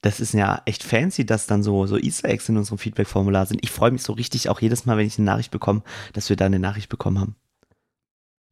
das 0.00 0.18
ist 0.18 0.34
ja 0.34 0.62
echt 0.64 0.82
fancy, 0.82 1.24
dass 1.24 1.46
dann 1.46 1.62
so, 1.62 1.86
so 1.86 1.96
Easter 1.96 2.28
Eggs 2.28 2.48
in 2.48 2.56
unserem 2.56 2.78
Feedback-Formular 2.78 3.46
sind. 3.46 3.62
Ich 3.62 3.70
freue 3.70 3.90
mich 3.92 4.02
so 4.02 4.14
richtig 4.14 4.48
auch 4.48 4.60
jedes 4.60 4.86
Mal, 4.86 4.96
wenn 4.96 5.06
ich 5.06 5.18
eine 5.18 5.26
Nachricht 5.26 5.50
bekomme, 5.50 5.82
dass 6.14 6.28
wir 6.28 6.36
da 6.36 6.46
eine 6.46 6.58
Nachricht 6.58 6.88
bekommen 6.88 7.20
haben. 7.20 7.36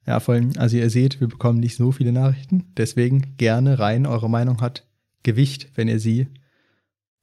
Ja, 0.06 0.20
vor 0.20 0.34
allem, 0.34 0.52
also 0.56 0.76
ihr 0.76 0.88
seht, 0.88 1.20
wir 1.20 1.28
bekommen 1.28 1.60
nicht 1.60 1.76
so 1.76 1.92
viele 1.92 2.12
Nachrichten. 2.12 2.72
Deswegen 2.76 3.36
gerne 3.36 3.78
rein. 3.78 4.06
Eure 4.06 4.30
Meinung 4.30 4.60
hat 4.60 4.86
Gewicht, 5.22 5.70
wenn 5.74 5.88
ihr 5.88 6.00
sie 6.00 6.28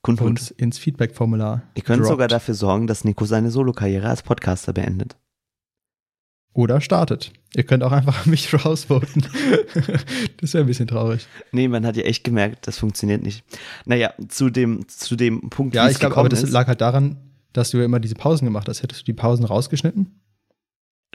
Kundtut. 0.04 0.28
uns 0.28 0.52
ins 0.52 0.78
Feedback-Formular 0.78 1.64
Ihr 1.74 1.82
könnt 1.84 2.02
droppt. 2.02 2.10
sogar 2.10 2.28
dafür 2.28 2.54
sorgen, 2.54 2.86
dass 2.86 3.04
Nico 3.04 3.26
seine 3.26 3.50
Solokarriere 3.50 4.08
als 4.08 4.22
Podcaster 4.22 4.74
beendet. 4.74 5.16
Oder 6.56 6.80
startet. 6.82 7.32
Ihr 7.54 7.64
könnt 7.64 7.84
auch 7.84 7.92
einfach 7.92 8.26
mich 8.26 8.52
rausvoten. 8.66 9.28
das 10.42 10.54
wäre 10.54 10.64
ein 10.64 10.68
bisschen 10.68 10.88
traurig. 10.88 11.28
Nee, 11.52 11.68
man 11.68 11.86
hat 11.86 11.98
ja 11.98 12.04
echt 12.04 12.24
gemerkt, 12.24 12.66
das 12.68 12.78
funktioniert 12.80 13.22
nicht. 13.24 13.44
Naja, 13.86 14.14
zu 14.30 14.50
dem, 14.50 14.88
zu 14.88 15.16
dem 15.18 15.50
Punkt, 15.50 15.76
Ja, 15.76 15.90
ich 15.90 16.00
glaube, 16.00 16.16
aber 16.18 16.30
das 16.30 16.44
ist. 16.44 16.52
lag 16.52 16.68
halt 16.68 16.80
daran, 16.82 17.18
dass 17.54 17.72
du 17.72 17.78
ja 17.78 17.84
immer 17.86 18.00
diese 18.00 18.16
Pausen 18.16 18.46
gemacht 18.46 18.70
hast. 18.70 18.82
Hättest 18.84 19.02
du 19.02 19.06
die 19.06 19.14
Pausen 19.14 19.44
rausgeschnitten 19.46 20.20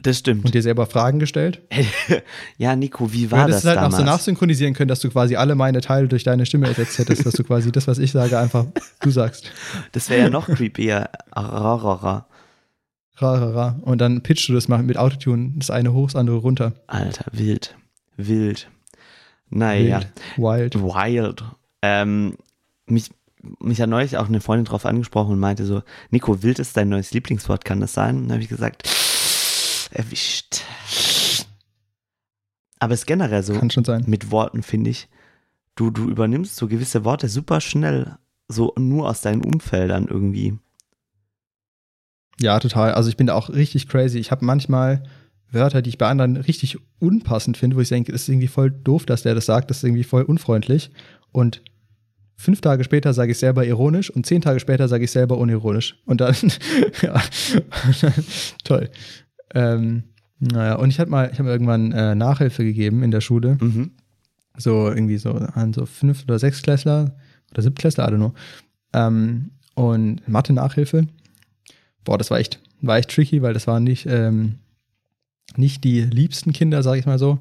Das 0.02 0.18
stimmt. 0.18 0.44
und 0.44 0.54
dir 0.54 0.60
selber 0.62 0.84
Fragen 0.86 1.18
gestellt? 1.18 1.62
ja, 2.58 2.76
Nico, 2.76 3.10
wie 3.12 3.24
Du 3.24 3.30
war 3.32 3.40
hättest 3.44 3.56
das 3.56 3.62
es 3.64 3.68
halt 3.68 3.76
damals? 3.78 3.94
auch 3.94 3.98
so 3.98 4.04
nachsynchronisieren 4.04 4.74
können, 4.74 4.88
dass 4.88 5.00
du 5.00 5.08
quasi 5.10 5.36
alle 5.36 5.54
meine 5.54 5.80
Teile 5.80 6.06
durch 6.08 6.22
deine 6.24 6.44
Stimme 6.44 6.66
ersetzt 6.68 6.98
hättest, 6.98 7.24
dass 7.24 7.32
du 7.34 7.44
quasi 7.44 7.72
das, 7.72 7.86
was 7.86 7.98
ich 7.98 8.12
sage, 8.12 8.38
einfach 8.38 8.66
du 9.00 9.10
sagst. 9.10 9.50
das 9.92 10.10
wäre 10.10 10.20
ja 10.22 10.28
noch 10.30 10.48
creepier. 10.48 11.08
Ra, 13.16 13.34
ra, 13.34 13.50
ra. 13.50 13.78
Und 13.82 14.00
dann 14.00 14.22
pitchst 14.22 14.48
du 14.48 14.52
das 14.54 14.68
mal 14.68 14.82
mit 14.82 14.96
Autotune, 14.96 15.52
das 15.56 15.70
eine 15.70 15.92
hoch, 15.92 16.06
das 16.06 16.16
andere 16.16 16.36
runter. 16.36 16.72
Alter, 16.86 17.26
wild. 17.32 17.76
Wild. 18.16 18.70
Naja. 19.50 20.00
Wild. 20.36 20.74
Wild. 20.76 20.82
Wild. 20.82 21.44
Ähm, 21.82 22.36
mich, 22.86 23.10
mich 23.60 23.80
hat 23.80 23.90
neulich 23.90 24.16
auch 24.16 24.28
eine 24.28 24.40
Freundin 24.40 24.64
drauf 24.64 24.86
angesprochen 24.86 25.32
und 25.32 25.38
meinte 25.40 25.66
so, 25.66 25.82
Nico, 26.10 26.42
wild 26.42 26.58
ist 26.58 26.76
dein 26.76 26.88
neues 26.88 27.12
Lieblingswort, 27.12 27.64
kann 27.64 27.80
das 27.80 27.92
sein? 27.92 28.16
Und 28.16 28.22
dann 28.24 28.32
habe 28.32 28.42
ich 28.42 28.48
gesagt, 28.48 28.88
erwischt. 29.92 30.62
Aber 32.78 32.94
es 32.94 33.00
ist 33.00 33.06
generell 33.06 33.42
so, 33.42 33.54
Kann 33.54 33.70
schon 33.70 33.84
sein. 33.84 34.04
mit 34.06 34.30
Worten, 34.30 34.62
finde 34.62 34.90
ich, 34.90 35.08
du, 35.74 35.90
du 35.90 36.08
übernimmst 36.08 36.56
so 36.56 36.66
gewisse 36.66 37.04
Worte 37.04 37.28
super 37.28 37.60
schnell, 37.60 38.16
so 38.48 38.72
nur 38.78 39.08
aus 39.08 39.20
deinen 39.20 39.44
Umfeldern 39.44 40.06
irgendwie. 40.08 40.58
Ja, 42.42 42.58
total. 42.58 42.92
Also 42.92 43.08
ich 43.08 43.16
bin 43.16 43.26
da 43.26 43.34
auch 43.34 43.50
richtig 43.50 43.88
crazy. 43.88 44.18
Ich 44.18 44.30
habe 44.30 44.44
manchmal 44.44 45.02
Wörter, 45.52 45.82
die 45.82 45.90
ich 45.90 45.98
bei 45.98 46.08
anderen 46.08 46.36
richtig 46.36 46.78
unpassend 46.98 47.56
finde, 47.56 47.76
wo 47.76 47.80
ich 47.80 47.88
denke, 47.88 48.12
das 48.12 48.22
ist 48.22 48.28
irgendwie 48.28 48.48
voll 48.48 48.70
doof, 48.70 49.04
dass 49.04 49.22
der 49.22 49.34
das 49.34 49.46
sagt, 49.46 49.70
das 49.70 49.78
ist 49.78 49.84
irgendwie 49.84 50.04
voll 50.04 50.22
unfreundlich. 50.22 50.90
Und 51.32 51.62
fünf 52.36 52.60
Tage 52.60 52.84
später 52.84 53.12
sage 53.12 53.32
ich 53.32 53.38
selber 53.38 53.66
ironisch 53.66 54.10
und 54.10 54.26
zehn 54.26 54.40
Tage 54.40 54.60
später 54.60 54.88
sage 54.88 55.04
ich 55.04 55.10
selber 55.10 55.38
unironisch. 55.38 56.00
Und 56.06 56.20
dann, 56.20 56.34
ja, 57.02 57.20
toll. 58.64 58.88
Ähm, 59.54 60.04
naja, 60.38 60.76
und 60.76 60.88
ich 60.88 60.98
hatte 60.98 61.10
mal, 61.10 61.30
ich 61.32 61.38
habe 61.38 61.50
irgendwann 61.50 61.92
äh, 61.92 62.14
Nachhilfe 62.14 62.64
gegeben 62.64 63.02
in 63.02 63.10
der 63.10 63.20
Schule. 63.20 63.58
Mhm. 63.60 63.90
so 64.56 64.88
irgendwie 64.88 65.18
so 65.18 65.32
an 65.32 65.72
so 65.74 65.84
fünf 65.84 66.24
oder 66.24 66.38
sechs 66.38 66.62
Klässler 66.62 67.16
oder 67.50 67.62
siebtklässler, 67.62 68.08
I 68.08 68.12
don't 68.12 68.16
know. 68.16 68.34
Ähm, 68.94 69.50
und 69.74 70.26
Mathe-Nachhilfe. 70.28 71.06
Boah, 72.04 72.18
das 72.18 72.30
war 72.30 72.38
echt, 72.38 72.60
war 72.80 72.96
echt 72.98 73.10
tricky, 73.10 73.42
weil 73.42 73.54
das 73.54 73.66
waren 73.66 73.84
nicht, 73.84 74.06
ähm, 74.06 74.56
nicht 75.56 75.84
die 75.84 76.02
liebsten 76.02 76.52
Kinder, 76.52 76.82
sag 76.82 76.98
ich 76.98 77.06
mal 77.06 77.18
so. 77.18 77.38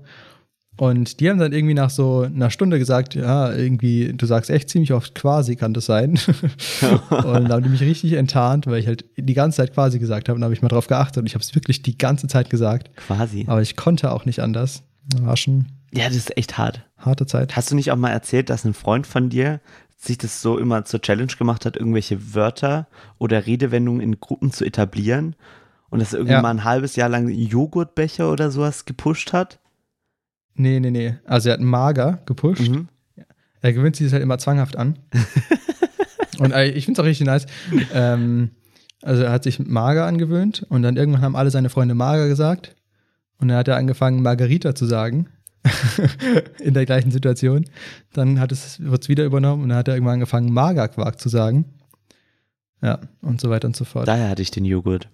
Und 0.77 1.19
die 1.19 1.29
haben 1.29 1.39
dann 1.39 1.51
irgendwie 1.51 1.73
nach 1.73 1.89
so 1.89 2.21
einer 2.21 2.49
Stunde 2.49 2.79
gesagt, 2.79 3.13
ja, 3.13 3.51
irgendwie, 3.51 4.13
du 4.13 4.25
sagst 4.25 4.49
echt 4.49 4.69
ziemlich 4.69 4.93
oft 4.93 5.13
quasi, 5.13 5.57
kann 5.57 5.73
das 5.73 5.85
sein. 5.85 6.11
und 7.09 7.21
dann 7.21 7.51
haben 7.51 7.63
die 7.63 7.69
mich 7.69 7.81
richtig 7.81 8.13
enttarnt, 8.13 8.65
weil 8.65 8.79
ich 8.79 8.87
halt 8.87 9.03
die 9.17 9.33
ganze 9.33 9.57
Zeit 9.57 9.73
quasi 9.73 9.99
gesagt 9.99 10.29
habe. 10.29 10.35
Und 10.35 10.41
da 10.41 10.45
habe 10.45 10.53
ich 10.53 10.61
mal 10.61 10.69
drauf 10.69 10.87
geachtet 10.87 11.17
und 11.17 11.25
ich 11.25 11.33
habe 11.33 11.43
es 11.43 11.53
wirklich 11.53 11.81
die 11.81 11.97
ganze 11.97 12.27
Zeit 12.27 12.49
gesagt. 12.49 12.95
Quasi. 12.95 13.43
Aber 13.47 13.61
ich 13.61 13.75
konnte 13.75 14.09
auch 14.11 14.23
nicht 14.23 14.39
anders. 14.39 14.83
War 15.21 15.35
schon 15.35 15.65
Ja, 15.93 16.05
das 16.05 16.15
ist 16.15 16.37
echt 16.37 16.57
hart. 16.57 16.85
harte 16.97 17.25
Zeit. 17.25 17.57
Hast 17.57 17.71
du 17.71 17.75
nicht 17.75 17.91
auch 17.91 17.97
mal 17.97 18.11
erzählt, 18.11 18.49
dass 18.49 18.63
ein 18.63 18.73
Freund 18.73 19.05
von 19.05 19.29
dir 19.29 19.59
sich 20.01 20.17
das 20.17 20.41
so 20.41 20.57
immer 20.57 20.85
zur 20.85 21.01
Challenge 21.01 21.33
gemacht 21.37 21.65
hat, 21.65 21.75
irgendwelche 21.75 22.33
Wörter 22.33 22.87
oder 23.17 23.45
Redewendungen 23.45 24.01
in 24.01 24.19
Gruppen 24.21 24.49
zu 24.51 24.63
etablieren 24.63 25.35
und 25.89 25.99
das 25.99 26.13
irgendwie 26.13 26.31
Ja. 26.33 26.41
mal 26.41 26.51
ein 26.51 26.63
halbes 26.63 26.95
Jahr 26.95 27.09
lang 27.09 27.27
Joghurtbecher 27.27 28.31
oder 28.31 28.49
sowas 28.49 28.85
gepusht 28.85 29.33
hat? 29.33 29.59
Nee, 30.55 30.79
nee, 30.79 30.89
nee. 30.91 31.15
Also 31.25 31.49
er 31.49 31.53
hat 31.53 31.61
mager 31.61 32.19
gepusht. 32.25 32.69
Mhm. 32.69 32.87
Er 33.61 33.73
gewöhnt 33.73 33.97
sich 33.97 34.05
das 34.05 34.13
halt 34.13 34.23
immer 34.23 34.37
zwanghaft 34.37 34.77
an. 34.77 34.99
und 36.39 36.51
äh, 36.53 36.69
ich 36.69 36.85
finde 36.85 37.01
es 37.01 37.03
auch 37.03 37.07
richtig 37.09 37.27
nice. 37.27 37.45
Ähm, 37.93 38.51
also 39.01 39.23
er 39.23 39.31
hat 39.33 39.43
sich 39.43 39.59
mager 39.59 40.05
angewöhnt 40.05 40.65
und 40.69 40.81
dann 40.81 40.95
irgendwann 40.95 41.21
haben 41.21 41.35
alle 41.35 41.51
seine 41.51 41.69
Freunde 41.69 41.93
mager 41.93 42.29
gesagt. 42.29 42.75
Und 43.37 43.49
dann 43.49 43.57
hat 43.57 43.67
er 43.67 43.75
angefangen, 43.75 44.21
Margarita 44.21 44.75
zu 44.75 44.85
sagen. 44.85 45.27
in 46.59 46.73
der 46.73 46.85
gleichen 46.85 47.11
Situation. 47.11 47.65
Dann 48.13 48.39
hat 48.39 48.51
es, 48.51 48.79
wird 48.81 49.03
es 49.03 49.09
wieder 49.09 49.25
übernommen 49.25 49.63
und 49.63 49.69
dann 49.69 49.77
hat 49.77 49.87
er 49.87 49.95
irgendwann 49.95 50.15
angefangen, 50.15 50.53
Magerquark 50.53 51.19
zu 51.19 51.29
sagen. 51.29 51.65
Ja, 52.81 52.99
und 53.21 53.41
so 53.41 53.49
weiter 53.49 53.67
und 53.67 53.75
so 53.75 53.83
fort. 53.85 54.07
Daher 54.07 54.29
hatte 54.29 54.41
ich 54.41 54.51
den 54.51 54.65
Joghurt. 54.65 55.09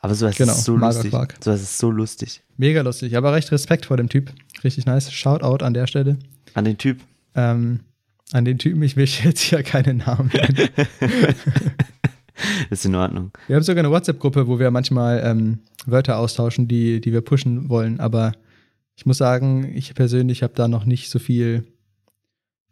Aber 0.00 0.14
sowas 0.14 0.36
Genau, 0.36 0.52
ist 0.52 0.64
so 0.64 0.76
lustig. 0.76 1.12
Magerquark. 1.12 1.34
Sowas 1.42 1.60
ist 1.62 1.78
so 1.78 1.90
lustig. 1.90 2.42
Mega 2.56 2.82
lustig, 2.82 3.16
aber 3.16 3.32
recht 3.32 3.50
Respekt 3.50 3.86
vor 3.86 3.96
dem 3.96 4.08
Typ. 4.08 4.32
Richtig 4.62 4.86
nice. 4.86 5.10
Shoutout 5.12 5.64
an 5.64 5.74
der 5.74 5.88
Stelle. 5.88 6.18
An 6.54 6.64
den 6.64 6.78
Typ. 6.78 7.00
Ähm, 7.34 7.80
an 8.32 8.44
den 8.44 8.58
Typen, 8.58 8.82
ich 8.82 8.96
will 8.96 9.06
jetzt 9.24 9.40
hier 9.40 9.62
keinen 9.62 9.98
Namen 9.98 10.30
nennen. 10.32 10.68
ist 12.70 12.84
in 12.84 12.94
Ordnung. 12.94 13.32
Wir 13.48 13.56
haben 13.56 13.62
sogar 13.64 13.84
eine 13.84 13.90
WhatsApp-Gruppe, 13.92 14.46
wo 14.46 14.58
wir 14.58 14.70
manchmal 14.70 15.20
ähm, 15.24 15.58
Wörter 15.86 16.18
austauschen, 16.18 16.68
die, 16.68 17.00
die 17.00 17.12
wir 17.12 17.20
pushen 17.20 17.68
wollen. 17.68 17.98
Aber 17.98 18.32
ich 18.98 19.06
muss 19.06 19.18
sagen, 19.18 19.76
ich 19.76 19.94
persönlich 19.94 20.42
habe 20.42 20.54
da 20.56 20.66
noch 20.66 20.84
nicht 20.84 21.08
so 21.08 21.20
viel 21.20 21.62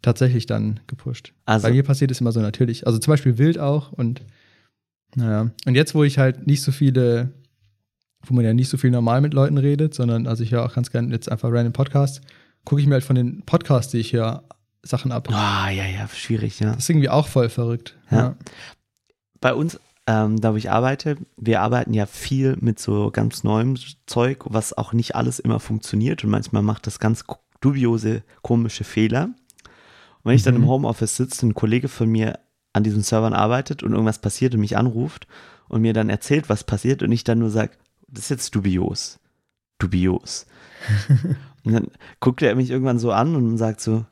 tatsächlich 0.01 0.45
dann 0.45 0.81
gepusht. 0.85 1.31
Also, 1.45 1.65
Bei 1.65 1.73
mir 1.73 1.83
passiert 1.83 2.11
es 2.11 2.19
immer 2.19 2.33
so 2.33 2.41
natürlich. 2.41 2.85
Also 2.85 2.99
zum 2.99 3.13
Beispiel 3.13 3.37
wild 3.37 3.57
auch 3.57 3.93
und 3.93 4.23
naja. 5.15 5.51
Und 5.65 5.75
jetzt, 5.75 5.95
wo 5.95 6.03
ich 6.03 6.17
halt 6.17 6.45
nicht 6.45 6.63
so 6.63 6.73
viele, 6.73 7.31
wo 8.25 8.33
man 8.33 8.43
ja 8.43 8.53
nicht 8.53 8.67
so 8.67 8.75
viel 8.75 8.91
normal 8.91 9.21
mit 9.21 9.33
Leuten 9.33 9.57
redet, 9.57 9.93
sondern 9.93 10.27
also 10.27 10.43
ich 10.43 10.51
höre 10.51 10.65
auch 10.65 10.75
ganz 10.75 10.91
gerne 10.91 11.13
jetzt 11.13 11.31
einfach 11.31 11.49
random 11.49 11.71
Podcasts, 11.71 12.19
gucke 12.65 12.81
ich 12.81 12.87
mir 12.87 12.95
halt 12.95 13.05
von 13.05 13.15
den 13.15 13.43
Podcasts, 13.43 13.91
die 13.93 13.99
ich 13.99 14.11
höre, 14.11 14.43
Sachen 14.83 15.13
ab. 15.13 15.29
ah, 15.31 15.69
ja, 15.69 15.85
ja, 15.85 16.09
schwierig, 16.09 16.59
ja. 16.59 16.73
Das 16.73 16.83
ist 16.83 16.89
irgendwie 16.89 17.09
auch 17.09 17.27
voll 17.27 17.47
verrückt. 17.47 17.97
Ja. 18.11 18.17
Ja. 18.17 18.35
bei 19.39 19.53
uns, 19.53 19.79
ähm, 20.07 20.39
da 20.39 20.53
wo 20.53 20.57
ich 20.57 20.71
arbeite, 20.71 21.17
wir 21.35 21.61
arbeiten 21.61 21.93
ja 21.93 22.05
viel 22.05 22.57
mit 22.59 22.79
so 22.79 23.11
ganz 23.11 23.43
neuem 23.43 23.75
Zeug, 24.05 24.45
was 24.45 24.75
auch 24.77 24.93
nicht 24.93 25.15
alles 25.15 25.39
immer 25.39 25.59
funktioniert 25.59 26.23
und 26.23 26.29
manchmal 26.29 26.63
macht 26.63 26.87
das 26.87 26.99
ganz 26.99 27.25
dubiose, 27.59 28.23
komische 28.41 28.85
Fehler. 28.85 29.25
Und 29.25 30.23
wenn 30.23 30.35
ich 30.35 30.43
dann 30.43 30.55
Mhm. 30.55 30.63
im 30.63 30.69
Homeoffice 30.69 31.17
sitze 31.17 31.45
und 31.45 31.51
ein 31.51 31.55
Kollege 31.55 31.89
von 31.89 32.09
mir 32.09 32.39
an 32.73 32.83
diesen 32.83 33.01
Servern 33.03 33.33
arbeitet 33.33 33.83
und 33.83 33.91
irgendwas 33.91 34.19
passiert 34.19 34.53
und 34.53 34.61
mich 34.61 34.77
anruft 34.77 35.27
und 35.67 35.81
mir 35.81 35.93
dann 35.93 36.09
erzählt, 36.09 36.47
was 36.49 36.63
passiert 36.63 37.03
und 37.03 37.11
ich 37.11 37.23
dann 37.23 37.39
nur 37.39 37.49
sage, 37.49 37.71
das 38.07 38.25
ist 38.25 38.29
jetzt 38.29 38.55
dubios. 38.55 39.19
Dubios. 39.79 40.45
und 41.63 41.73
dann 41.73 41.87
guckt 42.21 42.41
er 42.41 42.55
mich 42.55 42.69
irgendwann 42.69 42.99
so 42.99 43.11
an 43.11 43.35
und 43.35 43.57
sagt 43.57 43.81
so, 43.81 44.05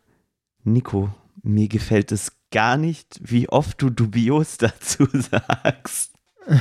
Nico, 0.64 1.10
mir 1.44 1.68
gefällt 1.68 2.12
es 2.12 2.34
gar 2.56 2.78
nicht, 2.78 3.20
wie 3.22 3.50
oft 3.50 3.82
du 3.82 3.90
dubios 3.90 4.58
dazu 4.66 5.06
sagst. 5.12 6.14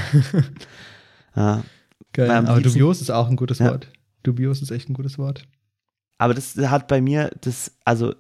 ja, 1.37 1.63
Geil. 2.13 2.31
Aber 2.31 2.57
liebsten- 2.57 2.73
dubios 2.79 3.01
ist 3.01 3.11
auch 3.11 3.29
ein 3.29 3.37
gutes 3.37 3.59
Ja. 3.61 3.71
Wort. 3.71 3.89
Dubios 4.23 4.61
ist 4.63 4.71
echt 4.71 4.89
ein 4.89 4.95
gutes 4.95 5.19
Wort. 5.19 5.47
aber 6.19 6.33
das 6.35 6.57
hat 6.57 6.89
bei 6.89 7.01
mir, 7.01 7.31
das, 7.43 7.73
also 7.85 8.15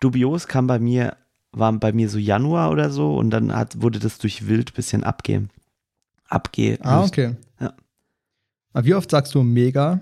dubios 0.00 0.48
kam 0.48 0.66
bei 0.66 0.78
mir, 0.78 1.16
war 1.52 1.72
bei 1.72 1.92
mir 1.92 2.08
so 2.08 2.18
Januar 2.18 2.70
oder 2.70 2.90
so 2.90 3.16
und 3.16 3.30
dann 3.30 3.54
hat, 3.54 3.80
wurde 3.80 3.98
das 4.00 4.18
durch 4.18 4.48
wild 4.48 4.74
bisschen 4.74 5.04
abge, 5.04 5.48
abge, 6.28 6.78
Ah, 6.82 7.04
okay. 7.04 7.36
Ja. 7.60 7.72
Aber 8.72 8.84
wie 8.86 8.94
oft 8.94 9.10
sagst 9.10 9.34
du 9.34 9.42
mega? 9.44 10.00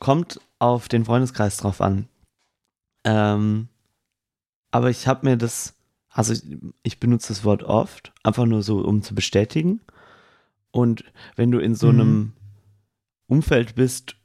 Kommt 0.00 0.40
auf 0.58 0.88
den 0.88 1.04
Freundeskreis 1.04 1.56
drauf 1.58 1.80
an. 1.80 2.08
Ähm, 3.04 3.68
aber 4.70 4.90
ich 4.90 5.06
habe 5.06 5.26
mir 5.28 5.36
das, 5.36 5.74
also 6.10 6.32
ich, 6.32 6.42
ich 6.82 7.00
benutze 7.00 7.28
das 7.28 7.44
Wort 7.44 7.62
oft, 7.62 8.12
einfach 8.22 8.46
nur 8.46 8.62
so, 8.62 8.78
um 8.80 9.02
zu 9.02 9.14
bestätigen. 9.14 9.80
Und 10.70 11.04
wenn 11.36 11.50
du 11.50 11.58
in 11.58 11.74
so 11.74 11.88
Mhm. 11.88 12.00
einem 12.00 12.32
Umfeld 13.26 13.74
bist, 13.74 14.16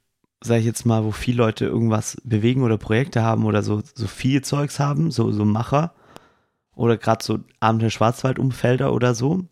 sag 0.42 0.58
ich 0.60 0.64
jetzt 0.66 0.84
mal, 0.84 1.04
wo 1.04 1.10
viele 1.10 1.38
Leute 1.38 1.64
irgendwas 1.66 2.16
bewegen 2.24 2.62
oder 2.62 2.78
Projekte 2.78 3.22
haben 3.22 3.44
oder 3.46 3.62
so, 3.62 3.82
so 3.94 4.06
viel 4.06 4.42
Zeugs 4.42 4.78
haben, 4.78 5.10
so, 5.10 5.32
so 5.32 5.44
Macher 5.44 5.94
oder 6.74 6.96
gerade 6.96 7.24
so 7.24 7.38
Abenteuer 7.60 7.90
Schwarzwald-Umfelder 7.90 8.92
oder 8.92 9.14
so, 9.14 9.44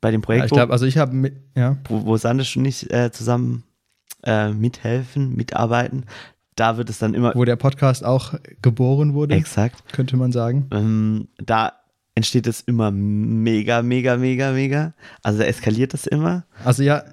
bei 0.00 0.10
dem 0.10 0.20
Ja, 0.20 0.24
Projekt, 0.26 0.46
ich 0.46 0.52
glaube, 0.52 0.72
also 0.72 0.86
ich 0.86 0.98
habe, 0.98 1.32
ja. 1.56 1.76
wo, 1.88 2.04
wo 2.06 2.16
Sandisch 2.16 2.56
und 2.56 2.64
ich 2.64 2.90
äh, 2.92 3.10
zusammen 3.12 3.64
äh, 4.24 4.50
mithelfen, 4.50 5.34
mitarbeiten, 5.36 6.06
da 6.58 6.76
wird 6.76 6.90
es 6.90 6.98
dann 6.98 7.14
immer 7.14 7.32
wo 7.34 7.44
der 7.44 7.56
Podcast 7.56 8.04
auch 8.04 8.34
geboren 8.62 9.14
wurde, 9.14 9.34
exakt. 9.34 9.92
könnte 9.92 10.16
man 10.16 10.32
sagen. 10.32 10.66
Ähm, 10.72 11.28
da 11.38 11.72
entsteht 12.14 12.46
es 12.46 12.60
immer 12.62 12.90
mega, 12.90 13.82
mega, 13.82 14.16
mega, 14.16 14.52
mega. 14.52 14.94
Also 15.22 15.38
da 15.38 15.44
eskaliert 15.44 15.94
das 15.94 16.06
immer. 16.06 16.44
Also 16.64 16.82
ja, 16.82 17.04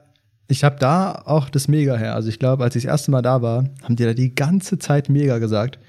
ich 0.47 0.63
habe 0.63 0.77
da 0.79 1.23
auch 1.25 1.49
das 1.49 1.67
Mega 1.67 1.95
her. 1.95 2.15
Also 2.15 2.29
ich 2.29 2.39
glaube, 2.39 2.63
als 2.63 2.75
ich 2.75 2.83
das 2.83 2.91
erste 2.91 3.11
Mal 3.11 3.21
da 3.21 3.41
war, 3.41 3.69
haben 3.83 3.95
die 3.95 4.03
da 4.03 4.13
die 4.13 4.33
ganze 4.33 4.77
Zeit 4.79 5.09
Mega 5.09 5.37
gesagt. 5.37 5.79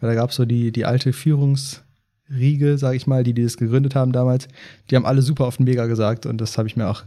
Weil 0.00 0.10
da 0.10 0.14
gab 0.16 0.30
es 0.30 0.36
so 0.36 0.44
die, 0.44 0.72
die 0.72 0.84
alte 0.84 1.12
Führungsriege, 1.12 2.78
sage 2.78 2.96
ich 2.96 3.06
mal, 3.06 3.24
die, 3.24 3.32
die 3.32 3.44
das 3.44 3.56
gegründet 3.56 3.94
haben 3.94 4.12
damals. 4.12 4.48
Die 4.90 4.96
haben 4.96 5.06
alle 5.06 5.22
super 5.22 5.46
oft 5.46 5.60
Mega 5.60 5.86
gesagt 5.86 6.26
und 6.26 6.40
das 6.40 6.58
habe 6.58 6.68
ich 6.68 6.76
mir 6.76 6.88
auch 6.88 7.04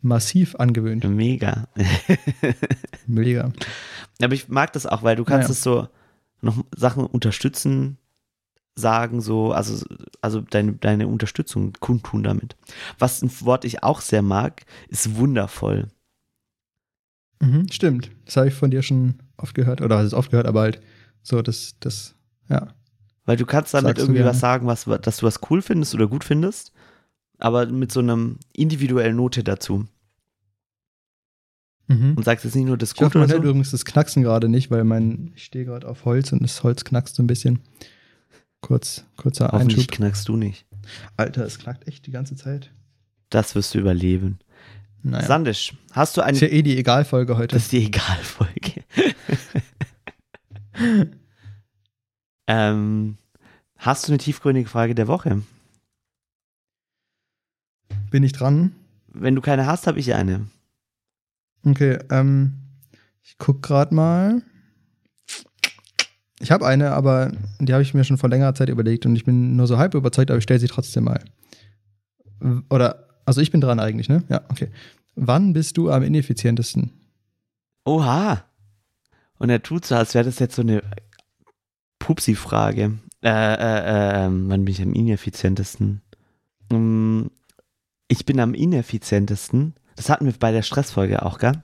massiv 0.00 0.54
angewöhnt. 0.56 1.08
Mega. 1.08 1.68
Mega. 3.06 3.52
Aber 4.22 4.34
ich 4.34 4.48
mag 4.48 4.72
das 4.72 4.86
auch, 4.86 5.02
weil 5.02 5.16
du 5.16 5.24
kannst 5.24 5.48
Naja. 5.48 5.52
es 5.52 5.62
so 5.62 5.88
noch 6.40 6.64
Sachen 6.76 7.06
unterstützen, 7.06 7.98
sagen, 8.76 9.20
so, 9.20 9.52
also, 9.52 9.84
also 10.20 10.40
deine, 10.40 10.72
deine 10.74 11.06
Unterstützung 11.08 11.72
kundtun 11.80 12.22
damit. 12.22 12.56
Was 12.98 13.22
ein 13.22 13.30
Wort 13.40 13.64
ich 13.64 13.82
auch 13.82 14.00
sehr 14.00 14.22
mag, 14.22 14.64
ist 14.88 15.16
wundervoll. 15.16 15.88
Mhm, 17.40 17.66
stimmt. 17.70 18.10
Das 18.24 18.36
habe 18.36 18.48
ich 18.48 18.54
von 18.54 18.70
dir 18.70 18.82
schon 18.82 19.14
oft 19.36 19.54
gehört. 19.54 19.80
Oder 19.80 19.96
was 19.96 20.06
ist 20.06 20.14
oft 20.14 20.30
gehört, 20.30 20.46
aber 20.46 20.62
halt 20.62 20.80
so, 21.22 21.42
das, 21.42 21.76
das, 21.80 22.14
ja. 22.48 22.74
Weil 23.24 23.36
du 23.36 23.46
kannst 23.46 23.72
damit 23.74 23.96
Sagst 23.96 24.02
irgendwie 24.02 24.24
was 24.24 24.40
sagen, 24.40 24.66
was, 24.66 24.84
dass 24.84 25.18
du 25.18 25.26
was 25.26 25.40
cool 25.48 25.62
findest 25.62 25.94
oder 25.94 26.06
gut 26.06 26.24
findest, 26.24 26.72
aber 27.38 27.66
mit 27.66 27.90
so 27.90 28.00
einem 28.00 28.38
individuellen 28.52 29.16
Note 29.16 29.42
dazu. 29.42 29.86
Mhm. 31.86 32.14
Und 32.16 32.24
sagst 32.24 32.44
jetzt 32.44 32.54
nicht 32.54 32.66
nur 32.66 32.78
das 32.78 32.92
Ich 32.92 33.00
hoffe, 33.00 33.06
Gute 33.10 33.18
man 33.18 33.28
hört 33.28 33.42
so. 33.42 33.48
übrigens 33.48 33.70
das 33.70 33.84
Knacksen 33.84 34.22
gerade 34.22 34.48
nicht, 34.48 34.70
weil 34.70 34.84
mein, 34.84 35.32
ich 35.34 35.44
stehe 35.44 35.64
gerade 35.64 35.86
auf 35.86 36.04
Holz 36.04 36.32
und 36.32 36.42
das 36.42 36.62
Holz 36.62 36.84
knackst 36.84 37.16
so 37.16 37.22
ein 37.22 37.26
bisschen. 37.26 37.60
Kurz, 38.60 39.04
kurzer 39.16 39.48
Hoffentlich 39.52 39.88
Einschub. 39.88 39.92
knackst 39.92 40.28
du 40.28 40.36
nicht. 40.36 40.64
Alter, 41.16 41.44
es 41.44 41.58
knackt 41.58 41.86
echt 41.86 42.06
die 42.06 42.10
ganze 42.10 42.36
Zeit. 42.36 42.70
Das 43.28 43.54
wirst 43.54 43.74
du 43.74 43.78
überleben. 43.78 44.38
Naja. 45.02 45.26
Sandisch, 45.26 45.74
hast 45.92 46.16
du 46.16 46.22
eine. 46.22 46.34
ist 46.34 46.40
ja 46.40 46.48
eh 46.48 46.62
die 46.62 46.78
Egalfolge 46.78 47.36
heute. 47.36 47.56
Das 47.56 47.64
ist 47.64 47.72
die 47.72 47.84
Egalfolge. 47.84 48.84
ähm, 52.46 53.18
hast 53.76 54.08
du 54.08 54.12
eine 54.12 54.18
tiefgründige 54.18 54.68
Frage 54.68 54.94
der 54.94 55.06
Woche? 55.08 55.42
Bin 58.10 58.22
ich 58.22 58.32
dran? 58.32 58.74
Wenn 59.08 59.34
du 59.34 59.42
keine 59.42 59.66
hast, 59.66 59.86
habe 59.86 59.98
ich 59.98 60.14
eine. 60.14 60.46
Okay, 61.64 61.98
ähm, 62.10 62.54
ich 63.22 63.38
guck 63.38 63.62
gerade 63.62 63.94
mal. 63.94 64.42
Ich 66.40 66.50
habe 66.50 66.66
eine, 66.66 66.92
aber 66.92 67.32
die 67.58 67.72
habe 67.72 67.82
ich 67.82 67.94
mir 67.94 68.04
schon 68.04 68.18
vor 68.18 68.28
längerer 68.28 68.54
Zeit 68.54 68.68
überlegt 68.68 69.06
und 69.06 69.16
ich 69.16 69.24
bin 69.24 69.56
nur 69.56 69.66
so 69.66 69.78
halb 69.78 69.94
überzeugt, 69.94 70.30
aber 70.30 70.38
ich 70.38 70.44
stelle 70.44 70.60
sie 70.60 70.66
trotzdem 70.68 71.04
mal. 71.04 71.24
Oder, 72.68 73.06
also 73.24 73.40
ich 73.40 73.50
bin 73.50 73.60
dran 73.62 73.80
eigentlich, 73.80 74.08
ne? 74.08 74.24
Ja, 74.28 74.42
okay. 74.50 74.68
Wann 75.14 75.52
bist 75.54 75.76
du 75.78 75.90
am 75.90 76.02
ineffizientesten? 76.02 76.92
Oha. 77.84 78.44
Und 79.38 79.48
er 79.48 79.62
tut 79.62 79.86
so, 79.86 79.94
als 79.94 80.14
wäre 80.14 80.24
das 80.24 80.38
jetzt 80.38 80.56
so 80.56 80.62
eine 80.62 80.82
Pupsi-Frage. 81.98 82.98
Äh, 83.22 83.28
äh, 83.28 84.26
äh, 84.26 84.28
wann 84.28 84.64
bin 84.64 84.68
ich 84.68 84.82
am 84.82 84.92
ineffizientesten? 84.92 86.02
Mm, 86.70 87.26
Ich 88.08 88.26
bin 88.26 88.38
am 88.40 88.52
ineffizientesten. 88.52 89.74
Das 89.96 90.08
hatten 90.08 90.26
wir 90.26 90.32
bei 90.32 90.52
der 90.52 90.62
Stressfolge 90.62 91.24
auch, 91.24 91.38
gell? 91.38 91.62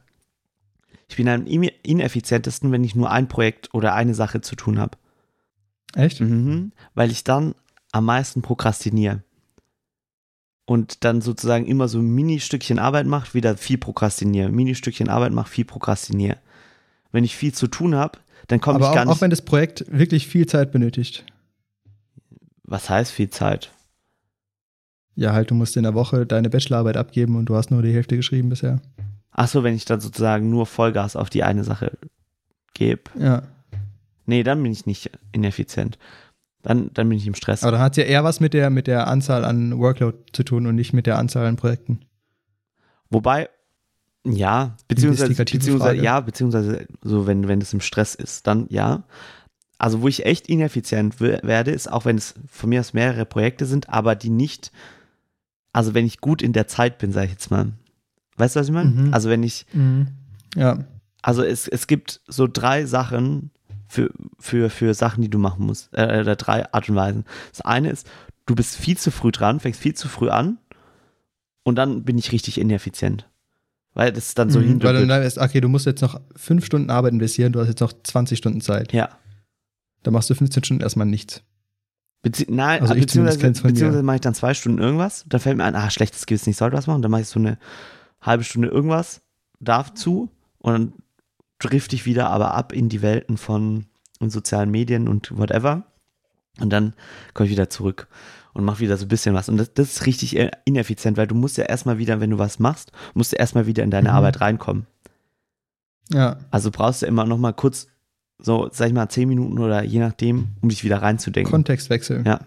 Ich 1.09 1.16
bin 1.16 1.29
am 1.29 1.47
ine- 1.47 1.73
ineffizientesten, 1.83 2.71
wenn 2.71 2.85
ich 2.85 2.95
nur 2.95 3.11
ein 3.11 3.27
Projekt 3.29 3.75
oder 3.75 3.95
eine 3.95 4.14
Sache 4.14 4.40
zu 4.40 4.55
tun 4.55 4.79
habe. 4.79 4.97
Echt? 5.95 6.21
Mhm, 6.21 6.73
weil 6.95 7.11
ich 7.11 7.25
dann 7.25 7.55
am 7.90 8.05
meisten 8.05 8.43
prokrastiniere. 8.43 9.25
Und 10.66 11.03
dann 11.03 11.21
sozusagen 11.21 11.66
immer 11.66 11.88
so 11.88 11.99
ein 11.99 12.14
Mini-Stückchen 12.14 12.79
Arbeit 12.79 13.07
mache, 13.07 13.35
wieder 13.35 13.57
viel 13.57 13.77
prokrastiniere. 13.79 14.51
Mini-Stückchen 14.51 15.09
Arbeit 15.09 15.33
mache, 15.33 15.51
viel 15.51 15.64
prokrastiniere. 15.64 16.38
Wenn 17.11 17.25
ich 17.25 17.35
viel 17.35 17.53
zu 17.53 17.66
tun 17.66 17.97
habe, 17.97 18.21
dann 18.47 18.61
komme 18.61 18.79
ich 18.79 18.85
auch, 18.87 18.95
gar 18.95 19.05
nicht. 19.05 19.12
auch 19.12 19.21
wenn 19.21 19.31
das 19.31 19.43
Projekt 19.43 19.85
wirklich 19.88 20.29
viel 20.29 20.47
Zeit 20.47 20.71
benötigt. 20.71 21.25
was 22.62 22.88
heißt 22.88 23.11
viel 23.11 23.31
Zeit? 23.31 23.73
Ja, 25.16 25.33
halt, 25.33 25.51
du 25.51 25.55
musst 25.55 25.77
in 25.77 25.83
der 25.83 25.94
Woche 25.94 26.25
deine 26.27 26.51
Bachelorarbeit 26.51 26.96
abgeben 26.96 27.37
und 27.37 27.46
du 27.46 27.57
hast 27.57 27.70
nur 27.70 27.83
die 27.83 27.92
Hälfte 27.92 28.16
geschrieben 28.16 28.49
bisher. 28.49 28.81
Achso, 29.33 29.62
wenn 29.62 29.75
ich 29.75 29.85
dann 29.85 30.01
sozusagen 30.01 30.51
nur 30.51 30.66
Vollgas 30.66 31.16
auf 31.16 31.31
die 31.31 31.42
eine 31.44 31.64
Sache 31.64 31.99
gebe. 32.75 33.03
Ja. 33.18 33.42
Nee, 34.27 34.42
dann 34.42 34.62
bin 34.62 34.73
ich 34.73 34.87
nicht 34.87 35.11
ineffizient. 35.33 35.99
Dann, 36.62 36.90
dann 36.94 37.09
bin 37.09 37.18
ich 37.18 37.27
im 37.27 37.35
Stress. 37.35 37.62
Aber 37.62 37.73
dann 37.73 37.81
hat 37.81 37.92
es 37.92 37.96
ja 37.99 38.05
eher 38.05 38.23
was 38.25 38.40
mit 38.40 38.55
der, 38.55 38.70
mit 38.70 38.87
der 38.87 39.07
Anzahl 39.09 39.44
an 39.44 39.79
Workload 39.79 40.18
zu 40.33 40.42
tun 40.42 40.66
und 40.66 40.75
nicht 40.75 40.92
mit 40.92 41.07
der 41.07 41.18
Anzahl 41.18 41.46
an 41.46 41.57
Projekten. 41.57 42.01
Wobei, 43.09 43.49
ja, 44.25 44.77
beziehungsweise, 44.87 45.35
beziehungsweise 45.35 45.79
Frage. 45.79 46.03
ja, 46.03 46.20
beziehungsweise 46.20 46.87
so, 47.03 47.27
wenn, 47.27 47.49
wenn 47.49 47.61
es 47.61 47.73
im 47.73 47.81
Stress 47.81 48.14
ist, 48.14 48.46
dann 48.46 48.66
ja. 48.68 49.05
Also, 49.79 50.03
wo 50.03 50.09
ich 50.09 50.27
echt 50.27 50.49
ineffizient 50.49 51.20
we- 51.20 51.40
werde, 51.42 51.70
ist 51.70 51.90
auch, 51.90 52.05
wenn 52.05 52.18
es 52.18 52.35
von 52.46 52.68
mir 52.68 52.81
aus 52.81 52.92
mehrere 52.92 53.25
Projekte 53.25 53.64
sind, 53.64 53.88
aber 53.88 54.14
die 54.14 54.29
nicht, 54.29 54.70
also 55.72 55.94
wenn 55.94 56.06
ich 56.06 56.20
gut 56.20 56.42
in 56.42 56.52
der 56.52 56.66
Zeit 56.66 56.98
bin, 56.98 57.12
sage 57.12 57.26
ich 57.26 57.33
jetzt 57.33 57.50
mal. 57.50 57.72
Weißt 58.37 58.56
du, 58.56 58.61
was 58.61 58.66
ich 58.68 58.72
meine? 58.72 58.90
Mhm. 58.90 59.14
Also, 59.14 59.28
wenn 59.28 59.42
ich, 59.42 59.66
Ja. 60.56 60.78
also 61.22 61.42
es, 61.42 61.68
es 61.68 61.87
gibt 61.87 62.20
so 62.26 62.46
drei 62.50 62.87
Sachen 62.87 63.50
für, 63.87 64.11
für, 64.38 64.70
für 64.70 64.94
Sachen, 64.94 65.22
die 65.22 65.28
du 65.30 65.38
machen 65.38 65.66
musst, 65.66 65.90
äh, 65.92 66.20
oder 66.20 66.37
drei 66.37 66.72
Art 66.72 66.88
und 66.88 66.94
Weisen. 66.96 67.24
Das 67.50 67.61
eine 67.61 67.90
ist, 67.90 68.09
du 68.46 68.54
bist 68.54 68.76
viel 68.76 68.96
zu 68.96 69.11
früh 69.11 69.30
dran, 69.33 69.61
fängst 69.61 69.80
viel 69.80 69.94
zu 69.94 70.09
früh 70.09 70.28
an 70.30 70.59
und 71.64 71.76
dann 71.76 72.04
bin 72.04 72.16
ich 72.18 72.33
richtig 72.33 72.59
ineffizient. 72.59 73.28
Weil 73.92 74.12
das 74.12 74.35
dann 74.35 74.50
so 74.50 74.61
Mhm, 74.61 74.83
weil 74.83 74.94
du 74.94 75.06
dann 75.06 75.22
ist, 75.22 75.38
okay, 75.38 75.61
du 75.61 75.68
musst 75.68 75.85
jetzt 75.87 76.00
noch 76.00 76.20
fünf 76.37 76.64
Stunden 76.64 76.90
Arbeit 76.90 77.12
investieren, 77.12 77.52
du 77.52 77.61
hast 77.61 77.68
jetzt 77.68 77.80
noch 77.80 77.92
20 77.92 78.38
Stunden 78.38 78.61
Zeit. 78.61 78.92
Ja. 78.92 79.11
Da 80.04 80.11
machst 80.12 80.30
du 80.30 80.35
15 80.35 80.62
Stunden 80.64 80.83
erstmal 80.83 81.06
nichts. 81.06 81.42
Bezie 82.22 82.46
nein, 82.48 82.83
Also 82.83 82.94
beziehungsweise, 82.94 83.38
beziehungsweise 83.38 84.02
mache 84.02 84.16
ich 84.16 84.20
dann 84.20 84.35
zwei 84.35 84.52
Stunden 84.54 84.78
irgendwas. 84.78 85.24
Dann 85.28 85.40
fällt 85.40 85.56
mir 85.56 85.64
ein, 85.64 85.74
ah, 85.74 85.90
schlechtes 85.90 86.26
Gewissen, 86.26 86.50
ich 86.50 86.56
sollte 86.56 86.76
was 86.76 86.87
machen. 86.87 87.02
Dann 87.02 87.11
mache 87.11 87.22
ich 87.22 87.28
so 87.28 87.40
eine 87.40 87.59
halbe 88.20 88.44
Stunde 88.44 88.68
irgendwas, 88.68 89.22
darf 89.61 89.94
zu 89.94 90.30
und 90.59 90.72
dann 90.72 90.92
drifte 91.59 91.96
ich 91.96 92.04
wieder 92.06 92.28
aber 92.30 92.54
ab 92.54 92.72
in 92.72 92.88
die 92.88 93.00
Welten 93.02 93.37
von 93.38 93.87
sozialen 94.20 94.70
Medien 94.70 95.09
und 95.09 95.37
whatever. 95.38 95.85
Und 96.59 96.70
dann 96.70 96.94
komme 97.33 97.46
ich 97.46 97.52
wieder 97.52 97.70
zurück 97.70 98.06
und 98.52 98.64
mache 98.64 98.80
wieder 98.80 98.98
so 98.98 99.06
ein 99.06 99.09
bisschen 99.09 99.35
was. 99.35 99.48
Und 99.48 99.56
das, 99.56 99.72
das 99.72 99.92
ist 99.92 100.06
richtig 100.06 100.37
äh, 100.37 100.50
ineffizient, 100.66 101.16
weil 101.16 101.26
du 101.26 101.35
musst 101.35 101.56
ja 101.56 101.64
erstmal 101.64 101.96
wieder, 101.96 102.20
wenn 102.20 102.30
du 102.30 102.38
was 102.38 102.59
machst, 102.59 102.92
musst 103.14 103.33
du 103.33 103.37
erstmal 103.37 103.66
wieder 103.66 103.83
in 103.83 103.90
deine 103.90 104.11
Mhm. 104.11 104.14
Arbeit 104.16 104.40
reinkommen. 104.42 104.87
Ja. 106.12 106.38
Also 106.50 106.70
brauchst 106.70 107.00
du 107.02 107.06
immer 107.06 107.24
noch 107.24 107.38
mal 107.38 107.52
kurz, 107.52 107.87
so, 108.42 108.68
sag 108.72 108.88
ich 108.88 108.94
mal, 108.94 109.09
zehn 109.09 109.29
Minuten 109.29 109.59
oder 109.59 109.83
je 109.83 109.98
nachdem, 109.98 110.48
um 110.61 110.68
dich 110.68 110.85
wieder 110.85 111.03
reinzudenken. 111.03 111.50
Kontextwechsel. 111.50 112.22
Ja. 112.26 112.40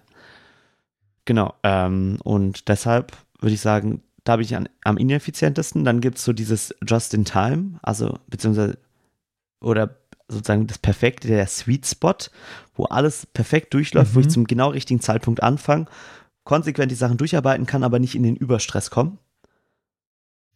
Genau. 1.25 1.53
Ähm, 1.63 2.17
und 2.23 2.67
deshalb 2.67 3.15
würde 3.39 3.53
ich 3.53 3.62
sagen, 3.62 4.01
da 4.23 4.38
bin 4.38 4.45
ich 4.45 4.56
an, 4.56 4.69
am 4.84 4.97
ineffizientesten. 4.97 5.84
Dann 5.84 6.01
gibt 6.01 6.17
es 6.17 6.23
so 6.25 6.34
dieses 6.34 6.73
Just 6.88 7.13
in 7.13 7.25
Time, 7.25 7.79
also 7.82 8.19
beziehungsweise 8.27 8.77
oder 9.62 9.95
sozusagen 10.27 10.67
das 10.67 10.77
Perfekte, 10.79 11.27
der 11.27 11.45
Sweet 11.47 11.86
Spot, 11.86 12.15
wo 12.75 12.86
alles 12.86 13.25
perfekt 13.25 13.73
durchläuft, 13.73 14.15
wo 14.15 14.19
ich 14.19 14.25
Mhm. 14.27 14.32
zum 14.32 14.43
genau 14.47 14.69
richtigen 14.69 14.99
Zeitpunkt 15.01 15.43
anfange, 15.43 15.86
konsequent 16.43 16.91
die 16.91 16.95
Sachen 16.95 17.17
durcharbeiten 17.17 17.65
kann, 17.65 17.84
aber 17.84 17.99
nicht 17.99 18.15
in 18.15 18.23
den 18.23 18.36
Überstress 18.36 18.89
komme. 18.89 19.17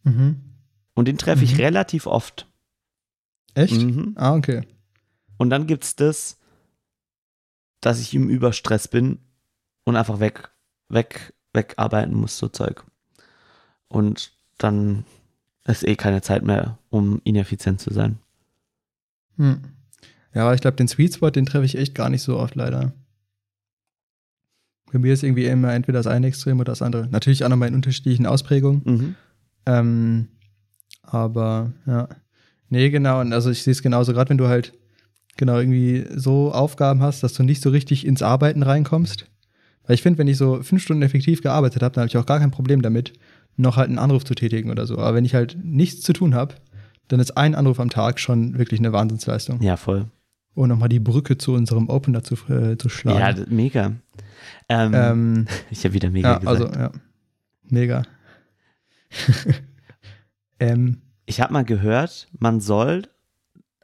Mhm. 0.04 0.40
Und 0.94 1.06
den 1.08 1.18
treffe 1.18 1.44
ich 1.44 1.52
Mhm. 1.54 1.60
relativ 1.60 2.06
oft. 2.06 2.46
Echt? 3.54 3.80
Mhm. 3.80 4.14
Ah, 4.16 4.34
okay. 4.34 4.62
Und 5.38 5.50
dann 5.50 5.66
gibt 5.66 5.84
es 5.84 5.96
das, 5.96 6.38
dass 7.80 8.00
ich 8.00 8.14
im 8.14 8.28
Überstress 8.28 8.88
bin 8.88 9.18
und 9.84 9.96
einfach 9.96 10.20
weg, 10.20 10.50
weg, 10.88 11.34
wegarbeiten 11.52 12.14
muss, 12.14 12.36
so 12.36 12.48
Zeug. 12.48 12.84
Und 13.88 14.32
dann 14.58 15.04
ist 15.64 15.86
eh 15.86 15.96
keine 15.96 16.22
Zeit 16.22 16.42
mehr, 16.42 16.78
um 16.90 17.20
ineffizient 17.24 17.80
zu 17.80 17.92
sein. 17.92 18.18
Hm. 19.36 19.60
Ja, 20.34 20.42
aber 20.42 20.54
ich 20.54 20.60
glaube, 20.60 20.76
den 20.76 20.88
Sweet 20.88 21.14
Spot, 21.14 21.30
den 21.30 21.46
treffe 21.46 21.64
ich 21.64 21.78
echt 21.78 21.94
gar 21.94 22.10
nicht 22.10 22.22
so 22.22 22.38
oft 22.38 22.54
leider. 22.54 22.92
Bei 24.92 24.98
mir 24.98 25.12
ist 25.12 25.22
irgendwie 25.22 25.46
immer 25.46 25.72
entweder 25.72 25.98
das 25.98 26.06
eine 26.06 26.26
Extrem 26.26 26.60
oder 26.60 26.72
das 26.72 26.82
andere. 26.82 27.06
Natürlich 27.08 27.44
auch 27.44 27.48
nochmal 27.48 27.68
in 27.68 27.74
unterschiedlichen 27.74 28.26
Ausprägungen. 28.26 28.82
Mhm. 28.84 29.14
Ähm, 29.66 30.28
aber 31.02 31.72
ja. 31.86 32.08
Nee, 32.70 32.90
genau. 32.90 33.20
Und 33.20 33.32
also 33.32 33.50
ich 33.50 33.62
sehe 33.62 33.72
es 33.72 33.82
genauso, 33.82 34.12
gerade 34.12 34.30
wenn 34.30 34.38
du 34.38 34.48
halt 34.48 34.72
genau 35.38 35.58
irgendwie 35.58 36.04
so 36.14 36.52
Aufgaben 36.52 37.00
hast, 37.00 37.22
dass 37.22 37.32
du 37.32 37.42
nicht 37.42 37.62
so 37.62 37.70
richtig 37.70 38.06
ins 38.06 38.20
Arbeiten 38.22 38.62
reinkommst. 38.62 39.24
Weil 39.86 39.94
ich 39.94 40.02
finde, 40.02 40.18
wenn 40.18 40.28
ich 40.28 40.36
so 40.36 40.62
fünf 40.62 40.82
Stunden 40.82 41.02
effektiv 41.02 41.40
gearbeitet 41.40 41.82
habe, 41.82 41.94
dann 41.94 42.02
habe 42.02 42.08
ich 42.08 42.16
auch 42.18 42.26
gar 42.26 42.38
kein 42.40 42.50
Problem 42.50 42.82
damit, 42.82 43.14
noch 43.56 43.76
halt 43.78 43.88
einen 43.88 43.98
Anruf 43.98 44.24
zu 44.24 44.34
tätigen 44.34 44.70
oder 44.70 44.86
so. 44.86 44.98
Aber 44.98 45.14
wenn 45.14 45.24
ich 45.24 45.34
halt 45.34 45.56
nichts 45.64 46.02
zu 46.02 46.12
tun 46.12 46.34
habe, 46.34 46.56
dann 47.08 47.20
ist 47.20 47.38
ein 47.38 47.54
Anruf 47.54 47.80
am 47.80 47.88
Tag 47.88 48.20
schon 48.20 48.58
wirklich 48.58 48.80
eine 48.80 48.92
Wahnsinnsleistung. 48.92 49.62
Ja, 49.62 49.78
voll. 49.78 50.04
Um 50.54 50.68
nochmal 50.68 50.88
die 50.90 51.00
Brücke 51.00 51.38
zu 51.38 51.52
unserem 51.54 51.88
Opener 51.88 52.22
zu, 52.22 52.34
äh, 52.52 52.76
zu 52.76 52.88
Ja, 52.88 52.90
schlagen. 52.90 53.44
d- 53.46 53.54
mega. 53.54 53.92
Ähm, 54.68 54.92
ähm, 54.94 55.46
ich 55.70 55.84
habe 55.84 55.94
wieder 55.94 56.10
mega 56.10 56.32
ja, 56.32 56.38
gesagt. 56.38 56.60
also, 56.62 56.78
ja. 56.78 56.90
Mega. 57.70 58.02
ähm, 60.60 60.98
Ich 61.26 61.40
habe 61.40 61.52
mal 61.52 61.64
gehört, 61.64 62.28
man 62.38 62.60
soll, 62.60 63.02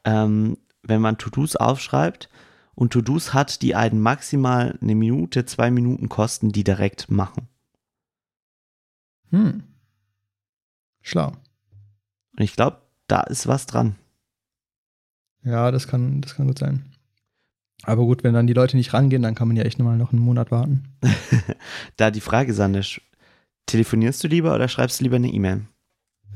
ähm, 0.05 0.59
wenn 0.87 1.01
man 1.01 1.19
To-Dos 1.19 1.57
aufschreibt 1.57 2.29
und 2.75 2.93
To-Dos 2.93 3.35
hat, 3.35 3.63
die 3.63 3.75
einen 3.75 4.01
maximal 4.01 4.79
eine 4.81 4.95
Minute, 4.95 5.45
zwei 5.45 5.71
Minuten 5.71 6.09
kosten, 6.09 6.53
die 6.53 6.65
direkt 6.65 7.11
machen. 7.11 7.49
hm. 9.31 9.65
Schlau. 11.03 11.33
Und 12.37 12.43
ich 12.43 12.55
glaube, 12.57 12.79
da 13.07 13.21
ist 13.21 13.47
was 13.47 13.67
dran. 13.67 13.97
Ja, 15.45 15.71
das 15.71 15.87
kann, 15.87 16.23
das 16.23 16.35
kann 16.35 16.47
gut 16.47 16.59
sein. 16.59 16.95
Aber 17.83 18.05
gut, 18.05 18.25
wenn 18.25 18.33
dann 18.33 18.47
die 18.47 18.55
Leute 18.55 18.77
nicht 18.77 18.95
rangehen, 18.95 19.23
dann 19.23 19.35
kann 19.35 19.49
man 19.49 19.57
ja 19.57 19.65
echt 19.65 19.79
nochmal 19.79 19.99
noch 19.99 20.13
einen 20.13 20.23
Monat 20.23 20.51
warten. 20.51 20.85
Da 21.97 22.11
die 22.11 22.21
Frage, 22.21 22.55
Sandisch, 22.55 23.01
telefonierst 23.67 24.25
du 24.25 24.29
lieber 24.29 24.55
oder 24.55 24.69
schreibst 24.69 25.01
du 25.01 25.05
lieber 25.05 25.17
eine 25.17 25.29
E-Mail? 25.29 25.67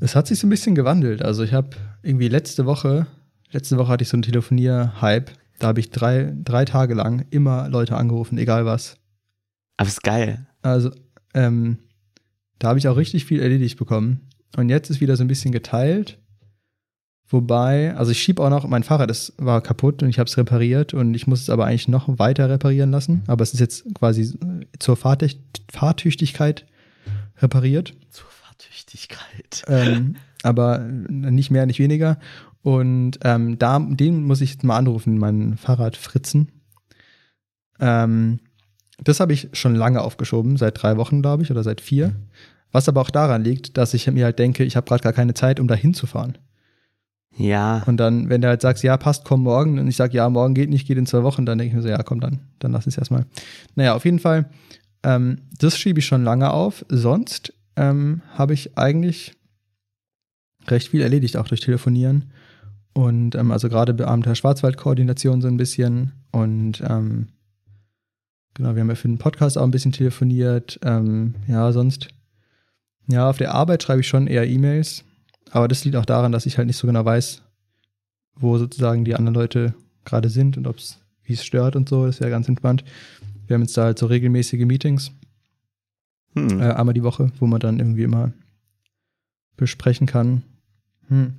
Es 0.00 0.14
hat 0.14 0.26
sich 0.26 0.38
so 0.38 0.46
ein 0.46 0.50
bisschen 0.50 0.74
gewandelt. 0.74 1.22
Also 1.22 1.42
ich 1.42 1.52
habe 1.52 1.70
irgendwie 2.02 2.28
letzte 2.28 2.66
Woche, 2.66 3.06
letzte 3.50 3.78
Woche 3.78 3.88
hatte 3.88 4.02
ich 4.02 4.08
so 4.08 4.16
einen 4.16 4.22
Telefonier-Hype. 4.22 5.30
Da 5.58 5.68
habe 5.68 5.80
ich 5.80 5.90
drei, 5.90 6.32
drei 6.44 6.64
Tage 6.64 6.94
lang 6.94 7.26
immer 7.30 7.68
Leute 7.68 7.96
angerufen, 7.96 8.38
egal 8.38 8.64
was. 8.64 8.96
Aber 9.76 9.88
ist 9.88 10.02
geil. 10.02 10.46
Also, 10.62 10.90
ähm, 11.34 11.78
da 12.58 12.68
habe 12.68 12.78
ich 12.78 12.88
auch 12.88 12.96
richtig 12.96 13.24
viel 13.24 13.40
erledigt 13.40 13.78
bekommen. 13.78 14.28
Und 14.56 14.68
jetzt 14.68 14.90
ist 14.90 15.00
wieder 15.00 15.16
so 15.16 15.24
ein 15.24 15.28
bisschen 15.28 15.52
geteilt. 15.52 16.18
Wobei, 17.30 17.94
also 17.94 18.10
ich 18.10 18.22
schiebe 18.22 18.42
auch 18.42 18.48
noch, 18.48 18.66
mein 18.66 18.82
Fahrrad 18.82 19.10
das 19.10 19.34
war 19.36 19.60
kaputt 19.60 20.02
und 20.02 20.08
ich 20.08 20.18
habe 20.18 20.28
es 20.28 20.38
repariert 20.38 20.94
und 20.94 21.12
ich 21.12 21.26
muss 21.26 21.42
es 21.42 21.50
aber 21.50 21.66
eigentlich 21.66 21.86
noch 21.86 22.18
weiter 22.18 22.48
reparieren 22.48 22.90
lassen. 22.90 23.22
Aber 23.26 23.42
es 23.42 23.52
ist 23.52 23.60
jetzt 23.60 23.84
quasi 23.94 24.38
zur 24.78 24.96
Fahrtücht 24.96 25.38
Fahrtüchtigkeit 25.70 26.64
repariert. 27.42 27.94
Zur 28.10 28.28
Fahrtüchtigkeit. 28.30 29.64
ähm, 29.66 30.16
aber 30.42 30.78
nicht 30.78 31.50
mehr, 31.50 31.66
nicht 31.66 31.78
weniger. 31.78 32.18
Und 32.62 33.18
ähm, 33.24 33.58
da, 33.58 33.78
den 33.78 34.24
muss 34.24 34.40
ich 34.40 34.50
jetzt 34.52 34.64
mal 34.64 34.76
anrufen, 34.76 35.18
meinen 35.18 35.56
Fahrrad 35.56 35.96
Fritzen. 35.96 36.48
Ähm, 37.80 38.40
das 39.02 39.20
habe 39.20 39.32
ich 39.32 39.48
schon 39.52 39.74
lange 39.74 40.00
aufgeschoben, 40.00 40.56
seit 40.56 40.82
drei 40.82 40.96
Wochen, 40.96 41.22
glaube 41.22 41.42
ich, 41.42 41.50
oder 41.50 41.62
seit 41.62 41.80
vier. 41.80 42.14
Was 42.72 42.88
aber 42.88 43.00
auch 43.00 43.10
daran 43.10 43.44
liegt, 43.44 43.76
dass 43.76 43.94
ich 43.94 44.10
mir 44.10 44.24
halt 44.24 44.38
denke, 44.38 44.64
ich 44.64 44.76
habe 44.76 44.86
gerade 44.86 45.02
gar 45.02 45.12
keine 45.12 45.34
Zeit, 45.34 45.60
um 45.60 45.68
da 45.68 45.74
hinzufahren. 45.74 46.36
Ja, 47.36 47.84
Und 47.86 47.98
dann, 47.98 48.28
wenn 48.28 48.40
du 48.40 48.48
halt 48.48 48.60
sagst, 48.60 48.82
ja, 48.82 48.96
passt, 48.96 49.24
komm 49.24 49.44
morgen, 49.44 49.78
und 49.78 49.86
ich 49.86 49.94
sage, 49.94 50.16
ja, 50.16 50.28
morgen 50.28 50.54
geht 50.54 50.70
nicht, 50.70 50.88
geht 50.88 50.98
in 50.98 51.06
zwei 51.06 51.22
Wochen, 51.22 51.46
dann 51.46 51.56
denke 51.56 51.70
ich 51.70 51.76
mir 51.76 51.82
so, 51.82 51.88
ja, 51.88 52.02
komm, 52.02 52.18
dann, 52.20 52.40
dann 52.58 52.72
lass 52.72 52.88
es 52.88 52.98
erstmal. 52.98 53.26
Naja, 53.76 53.94
auf 53.94 54.04
jeden 54.04 54.18
Fall, 54.18 54.50
ähm, 55.04 55.42
das 55.58 55.78
schiebe 55.78 56.00
ich 56.00 56.06
schon 56.06 56.24
lange 56.24 56.50
auf. 56.50 56.84
Sonst 56.88 57.52
ähm, 57.76 58.22
habe 58.34 58.54
ich 58.54 58.76
eigentlich 58.76 59.34
recht 60.66 60.88
viel 60.88 61.00
erledigt, 61.00 61.36
auch 61.36 61.46
durch 61.46 61.60
Telefonieren. 61.60 62.24
Und 62.98 63.36
ähm, 63.36 63.52
also 63.52 63.68
gerade 63.68 63.94
Beamter 63.94 64.34
Schwarzwald-Koordination 64.34 65.40
so 65.40 65.46
ein 65.46 65.56
bisschen. 65.56 66.14
Und 66.32 66.82
ähm, 66.84 67.28
genau, 68.54 68.74
wir 68.74 68.80
haben 68.80 68.88
ja 68.88 68.96
für 68.96 69.06
den 69.06 69.18
Podcast 69.18 69.56
auch 69.56 69.62
ein 69.62 69.70
bisschen 69.70 69.92
telefoniert. 69.92 70.80
Ähm, 70.82 71.36
ja, 71.46 71.70
sonst, 71.70 72.08
ja, 73.06 73.30
auf 73.30 73.38
der 73.38 73.54
Arbeit 73.54 73.84
schreibe 73.84 74.00
ich 74.00 74.08
schon 74.08 74.26
eher 74.26 74.48
E-Mails. 74.48 75.04
Aber 75.52 75.68
das 75.68 75.84
liegt 75.84 75.94
auch 75.94 76.06
daran, 76.06 76.32
dass 76.32 76.44
ich 76.44 76.58
halt 76.58 76.66
nicht 76.66 76.76
so 76.76 76.88
genau 76.88 77.04
weiß, 77.04 77.40
wo 78.34 78.58
sozusagen 78.58 79.04
die 79.04 79.14
anderen 79.14 79.36
Leute 79.36 79.74
gerade 80.04 80.28
sind 80.28 80.56
und 80.56 80.66
ob 80.66 80.78
es, 80.78 80.98
wie 81.22 81.34
es 81.34 81.44
stört 81.44 81.76
und 81.76 81.88
so. 81.88 82.04
Das 82.04 82.18
wäre 82.18 82.30
ganz 82.30 82.48
entspannt. 82.48 82.82
Wir 83.46 83.54
haben 83.54 83.62
jetzt 83.62 83.76
da 83.76 83.84
halt 83.84 84.00
so 84.00 84.06
regelmäßige 84.06 84.66
Meetings, 84.66 85.12
hm. 86.34 86.60
äh, 86.60 86.72
einmal 86.72 86.94
die 86.94 87.04
Woche, 87.04 87.30
wo 87.38 87.46
man 87.46 87.60
dann 87.60 87.78
irgendwie 87.78 88.02
immer 88.02 88.32
besprechen 89.56 90.08
kann. 90.08 90.42
Hm. 91.06 91.34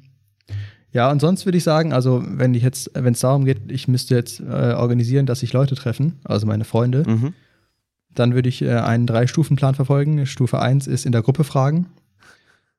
Ja, 0.91 1.11
und 1.11 1.19
sonst 1.19 1.45
würde 1.45 1.57
ich 1.57 1.63
sagen, 1.63 1.93
also 1.93 2.23
wenn 2.25 2.53
ich 2.53 2.63
jetzt, 2.63 2.91
wenn 2.95 3.13
es 3.13 3.19
darum 3.19 3.45
geht, 3.45 3.71
ich 3.71 3.87
müsste 3.87 4.15
jetzt 4.15 4.39
äh, 4.39 4.73
organisieren, 4.73 5.25
dass 5.25 5.41
sich 5.41 5.53
Leute 5.53 5.75
treffen, 5.75 6.19
also 6.23 6.47
meine 6.47 6.65
Freunde, 6.65 7.03
mhm. 7.07 7.33
dann 8.09 8.33
würde 8.33 8.49
ich 8.49 8.61
äh, 8.61 8.71
einen 8.71 9.05
Drei-Stufen-Plan 9.05 9.75
verfolgen. 9.75 10.25
Stufe 10.25 10.59
1 10.59 10.87
ist 10.87 11.05
in 11.05 11.11
der 11.11 11.21
Gruppe 11.21 11.43
fragen. 11.43 11.87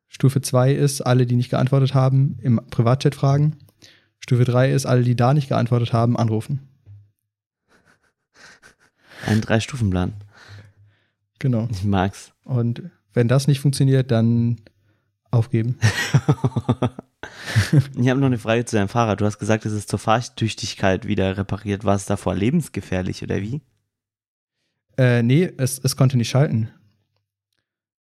Stufe 0.08 0.40
2 0.40 0.72
ist, 0.72 1.02
alle, 1.02 1.24
die 1.24 1.36
nicht 1.36 1.50
geantwortet 1.50 1.94
haben, 1.94 2.36
im 2.42 2.60
Privatchat 2.70 3.14
fragen. 3.14 3.56
Stufe 4.18 4.44
3 4.44 4.72
ist, 4.72 4.86
alle, 4.86 5.04
die 5.04 5.14
da 5.14 5.32
nicht 5.32 5.48
geantwortet 5.48 5.92
haben, 5.92 6.16
anrufen. 6.16 6.68
ein 9.26 9.40
Drei-Stufen-Plan. 9.40 10.14
Genau. 11.38 11.68
Ich 11.70 11.84
mag's. 11.84 12.32
Und 12.44 12.82
wenn 13.14 13.28
das 13.28 13.46
nicht 13.46 13.60
funktioniert, 13.60 14.10
dann 14.10 14.56
aufgeben. 15.30 15.78
ich 17.98 18.08
habe 18.08 18.20
noch 18.20 18.26
eine 18.26 18.38
Frage 18.38 18.64
zu 18.64 18.76
deinem 18.76 18.88
Fahrrad. 18.88 19.20
Du 19.20 19.24
hast 19.24 19.38
gesagt, 19.38 19.66
es 19.66 19.72
ist 19.72 19.90
zur 19.90 19.98
Fahrtüchtigkeit 19.98 21.06
wieder 21.06 21.36
repariert. 21.36 21.84
War 21.84 21.96
es 21.96 22.06
davor 22.06 22.34
lebensgefährlich 22.34 23.22
oder 23.22 23.40
wie? 23.40 23.60
Äh, 24.96 25.22
nee, 25.22 25.50
es, 25.56 25.78
es 25.78 25.96
konnte 25.96 26.16
nicht 26.16 26.30
schalten. 26.30 26.70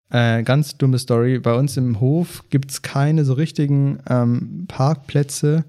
Äh, 0.10 0.44
ganz 0.44 0.78
dumme 0.78 1.00
Story. 1.00 1.40
Bei 1.40 1.54
uns 1.54 1.78
im 1.78 2.00
Hof 2.00 2.44
gibt 2.50 2.72
es 2.72 2.82
keine 2.82 3.26
so 3.26 3.34
richtigen 3.34 4.00
ähm, 4.10 4.66
Parkplätze, 4.68 5.66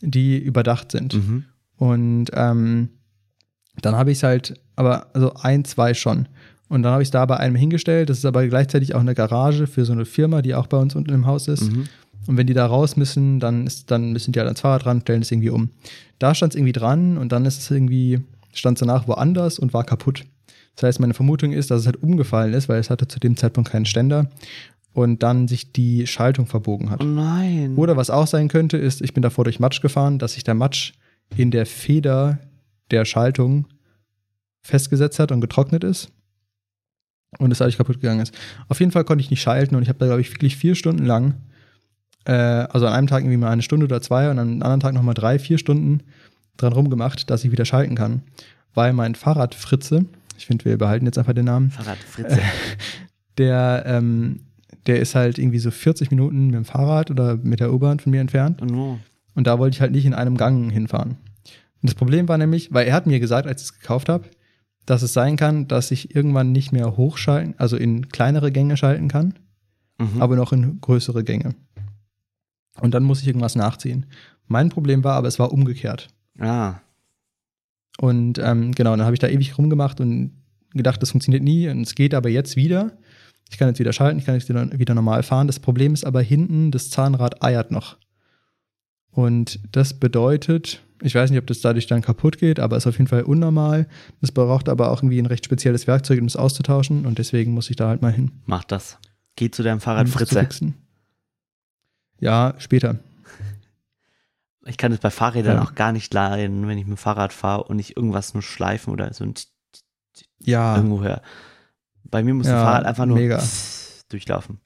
die 0.00 0.38
überdacht 0.38 0.92
sind. 0.92 1.14
Mhm. 1.14 1.44
Und 1.76 2.30
ähm, 2.32 2.88
dann 3.82 3.94
habe 3.96 4.12
ich 4.12 4.18
es 4.18 4.22
halt, 4.22 4.60
aber 4.76 5.08
also 5.14 5.34
ein, 5.34 5.64
zwei 5.64 5.94
schon. 5.94 6.28
Und 6.68 6.82
dann 6.82 6.92
habe 6.92 7.02
ich 7.02 7.08
es 7.08 7.12
da 7.12 7.26
bei 7.26 7.36
einem 7.36 7.56
hingestellt. 7.56 8.08
Das 8.08 8.18
ist 8.18 8.24
aber 8.24 8.46
gleichzeitig 8.46 8.94
auch 8.94 9.00
eine 9.00 9.14
Garage 9.14 9.66
für 9.66 9.84
so 9.84 9.92
eine 9.92 10.06
Firma, 10.06 10.40
die 10.40 10.54
auch 10.54 10.66
bei 10.66 10.78
uns 10.78 10.94
unten 10.94 11.12
im 11.12 11.26
Haus 11.26 11.48
ist. 11.48 11.70
Mhm. 11.70 11.84
Und 12.26 12.36
wenn 12.36 12.46
die 12.46 12.54
da 12.54 12.66
raus 12.66 12.96
müssen, 12.96 13.40
dann, 13.40 13.66
ist, 13.66 13.90
dann 13.90 14.12
müssen 14.12 14.32
die 14.32 14.38
halt 14.38 14.48
ans 14.48 14.60
Fahrrad 14.60 14.86
ran, 14.86 15.00
stellen 15.00 15.22
es 15.22 15.30
irgendwie 15.30 15.50
um. 15.50 15.70
Da 16.18 16.34
stand 16.34 16.54
es 16.54 16.56
irgendwie 16.56 16.72
dran 16.72 17.18
und 17.18 17.32
dann 17.32 17.44
ist 17.44 17.60
es 17.60 17.70
irgendwie, 17.70 18.20
stand 18.52 18.78
es 18.78 18.80
danach 18.80 19.08
woanders 19.08 19.58
und 19.58 19.74
war 19.74 19.84
kaputt. 19.84 20.24
Das 20.76 20.84
heißt, 20.84 21.00
meine 21.00 21.14
Vermutung 21.14 21.52
ist, 21.52 21.70
dass 21.70 21.80
es 21.80 21.86
halt 21.86 22.02
umgefallen 22.02 22.54
ist, 22.54 22.68
weil 22.68 22.80
es 22.80 22.90
hatte 22.90 23.06
zu 23.06 23.20
dem 23.20 23.36
Zeitpunkt 23.36 23.70
keinen 23.70 23.86
Ständer 23.86 24.30
und 24.92 25.22
dann 25.22 25.48
sich 25.48 25.72
die 25.72 26.06
Schaltung 26.06 26.46
verbogen 26.46 26.90
hat. 26.90 27.02
Oh 27.02 27.06
nein. 27.06 27.74
Oder 27.76 27.96
was 27.96 28.10
auch 28.10 28.26
sein 28.26 28.48
könnte, 28.48 28.76
ist, 28.76 29.02
ich 29.02 29.12
bin 29.12 29.22
davor 29.22 29.44
durch 29.44 29.60
Matsch 29.60 29.82
gefahren, 29.82 30.18
dass 30.18 30.34
sich 30.34 30.44
der 30.44 30.54
Matsch 30.54 30.94
in 31.36 31.50
der 31.50 31.66
Feder 31.66 32.38
der 32.90 33.04
Schaltung 33.04 33.66
festgesetzt 34.62 35.18
hat 35.18 35.32
und 35.32 35.40
getrocknet 35.40 35.84
ist. 35.84 36.10
Und 37.38 37.50
es 37.50 37.58
dadurch 37.58 37.76
kaputt 37.76 38.00
gegangen 38.00 38.20
ist. 38.20 38.32
Auf 38.68 38.78
jeden 38.78 38.92
Fall 38.92 39.04
konnte 39.04 39.22
ich 39.22 39.30
nicht 39.30 39.42
schalten 39.42 39.74
und 39.74 39.82
ich 39.82 39.88
habe 39.88 39.98
da, 39.98 40.06
glaube 40.06 40.20
ich, 40.20 40.30
wirklich 40.30 40.56
vier 40.56 40.76
Stunden 40.76 41.04
lang, 41.04 41.34
äh, 42.24 42.32
also 42.32 42.86
an 42.86 42.92
einem 42.92 43.06
Tag 43.06 43.20
irgendwie 43.22 43.36
mal 43.38 43.50
eine 43.50 43.62
Stunde 43.62 43.84
oder 43.86 44.00
zwei 44.00 44.30
und 44.30 44.38
an 44.38 44.48
einem 44.48 44.62
anderen 44.62 44.80
Tag 44.80 44.94
nochmal 44.94 45.14
drei, 45.14 45.38
vier 45.38 45.58
Stunden 45.58 46.02
dran 46.56 46.72
rumgemacht, 46.72 47.30
dass 47.30 47.44
ich 47.44 47.52
wieder 47.52 47.64
schalten 47.64 47.94
kann. 47.94 48.22
Weil 48.74 48.92
mein 48.92 49.14
Fahrrad 49.14 49.54
Fritze, 49.54 50.04
ich 50.38 50.46
finde, 50.46 50.64
wir 50.64 50.78
behalten 50.78 51.06
jetzt 51.06 51.18
einfach 51.18 51.32
den 51.32 51.44
Namen, 51.44 51.70
Fahrrad 51.70 51.98
Fritze. 51.98 52.38
der, 53.38 53.84
ähm, 53.86 54.40
der 54.86 55.00
ist 55.00 55.14
halt 55.14 55.38
irgendwie 55.38 55.58
so 55.58 55.70
40 55.70 56.10
Minuten 56.10 56.46
mit 56.46 56.54
dem 56.54 56.64
Fahrrad 56.64 57.10
oder 57.10 57.36
mit 57.36 57.60
der 57.60 57.72
U-Bahn 57.72 58.00
von 58.00 58.10
mir 58.10 58.20
entfernt. 58.20 58.60
Oh. 58.62 58.98
Und 59.34 59.46
da 59.46 59.58
wollte 59.58 59.74
ich 59.74 59.80
halt 59.80 59.92
nicht 59.92 60.04
in 60.06 60.14
einem 60.14 60.36
Gang 60.36 60.70
hinfahren. 60.70 61.12
Und 61.82 61.90
das 61.90 61.94
Problem 61.94 62.28
war 62.28 62.38
nämlich, 62.38 62.72
weil 62.72 62.86
er 62.86 62.94
hat 62.94 63.06
mir 63.06 63.20
gesagt, 63.20 63.46
als 63.46 63.62
ich 63.62 63.68
es 63.68 63.78
gekauft 63.78 64.08
habe, 64.08 64.24
dass 64.86 65.02
es 65.02 65.12
sein 65.12 65.36
kann, 65.36 65.66
dass 65.66 65.90
ich 65.90 66.14
irgendwann 66.14 66.52
nicht 66.52 66.72
mehr 66.72 66.96
hochschalten, 66.96 67.54
also 67.58 67.76
in 67.76 68.08
kleinere 68.08 68.52
Gänge 68.52 68.76
schalten 68.76 69.08
kann, 69.08 69.34
Mhm. 69.98 70.20
aber 70.20 70.34
noch 70.36 70.52
in 70.52 70.80
größere 70.80 71.22
Gänge. 71.24 71.54
Und 72.80 72.92
dann 72.94 73.04
muss 73.04 73.20
ich 73.20 73.26
irgendwas 73.26 73.54
nachziehen. 73.56 74.06
Mein 74.46 74.68
Problem 74.68 75.04
war 75.04 75.14
aber, 75.14 75.28
es 75.28 75.38
war 75.38 75.52
umgekehrt. 75.52 76.08
ah, 76.38 76.74
Und 77.98 78.38
ähm, 78.38 78.72
genau, 78.72 78.90
dann 78.96 79.04
habe 79.04 79.14
ich 79.14 79.20
da 79.20 79.28
ewig 79.28 79.56
rumgemacht 79.56 80.00
und 80.00 80.32
gedacht, 80.72 81.00
das 81.00 81.12
funktioniert 81.12 81.42
nie 81.42 81.68
und 81.68 81.82
es 81.82 81.94
geht 81.94 82.14
aber 82.14 82.28
jetzt 82.28 82.56
wieder. 82.56 82.92
Ich 83.50 83.58
kann 83.58 83.68
jetzt 83.68 83.78
wieder 83.78 83.92
schalten, 83.92 84.18
ich 84.18 84.24
kann 84.24 84.34
jetzt 84.34 84.48
wieder, 84.48 84.78
wieder 84.78 84.94
normal 84.94 85.22
fahren. 85.22 85.46
Das 85.46 85.60
Problem 85.60 85.94
ist 85.94 86.04
aber 86.04 86.20
hinten, 86.20 86.70
das 86.72 86.90
Zahnrad 86.90 87.42
eiert 87.44 87.70
noch. 87.70 87.96
Und 89.12 89.60
das 89.70 89.94
bedeutet, 89.94 90.82
ich 91.00 91.14
weiß 91.14 91.30
nicht, 91.30 91.38
ob 91.38 91.46
das 91.46 91.60
dadurch 91.60 91.86
dann 91.86 92.02
kaputt 92.02 92.38
geht, 92.38 92.58
aber 92.58 92.76
ist 92.76 92.86
auf 92.88 92.98
jeden 92.98 93.06
Fall 93.06 93.22
unnormal. 93.22 93.86
Das 94.20 94.32
braucht 94.32 94.68
aber 94.68 94.90
auch 94.90 94.98
irgendwie 95.02 95.20
ein 95.20 95.26
recht 95.26 95.44
spezielles 95.44 95.86
Werkzeug, 95.86 96.20
um 96.20 96.26
es 96.26 96.34
auszutauschen 96.34 97.06
und 97.06 97.18
deswegen 97.18 97.52
muss 97.52 97.70
ich 97.70 97.76
da 97.76 97.88
halt 97.88 98.02
mal 98.02 98.12
hin. 98.12 98.32
mach 98.46 98.64
das. 98.64 98.98
Geh 99.36 99.50
zu 99.50 99.62
deinem 99.62 99.80
Fahrrad, 99.80 100.06
um 100.06 100.12
Fritze. 100.12 100.48
Ja, 102.20 102.54
später. 102.58 102.96
Ich 104.66 104.78
kann 104.78 104.92
es 104.92 104.98
bei 104.98 105.10
Fahrrädern 105.10 105.56
Ja. 105.58 105.62
auch 105.62 105.74
gar 105.74 105.92
nicht 105.92 106.14
leiden, 106.14 106.66
wenn 106.66 106.78
ich 106.78 106.86
mit 106.86 106.96
dem 106.96 106.96
Fahrrad 106.96 107.34
fahre 107.34 107.64
und 107.64 107.78
ich 107.78 107.98
irgendwas 107.98 108.32
nur 108.32 108.42
schleifen 108.42 108.94
oder 108.94 109.12
so 109.12 109.22
ein 109.24 109.34
Ja, 110.40 110.76
irgendwo 110.76 111.02
höre. 111.02 111.20
Bei 112.04 112.22
mir 112.22 112.32
muss 112.32 112.46
Ja, 112.46 112.54
das 112.54 112.62
Fahrrad 112.62 112.86
einfach 112.86 113.04
nur 113.04 113.18
mega. 113.18 113.42
durchlaufen. 114.08 114.60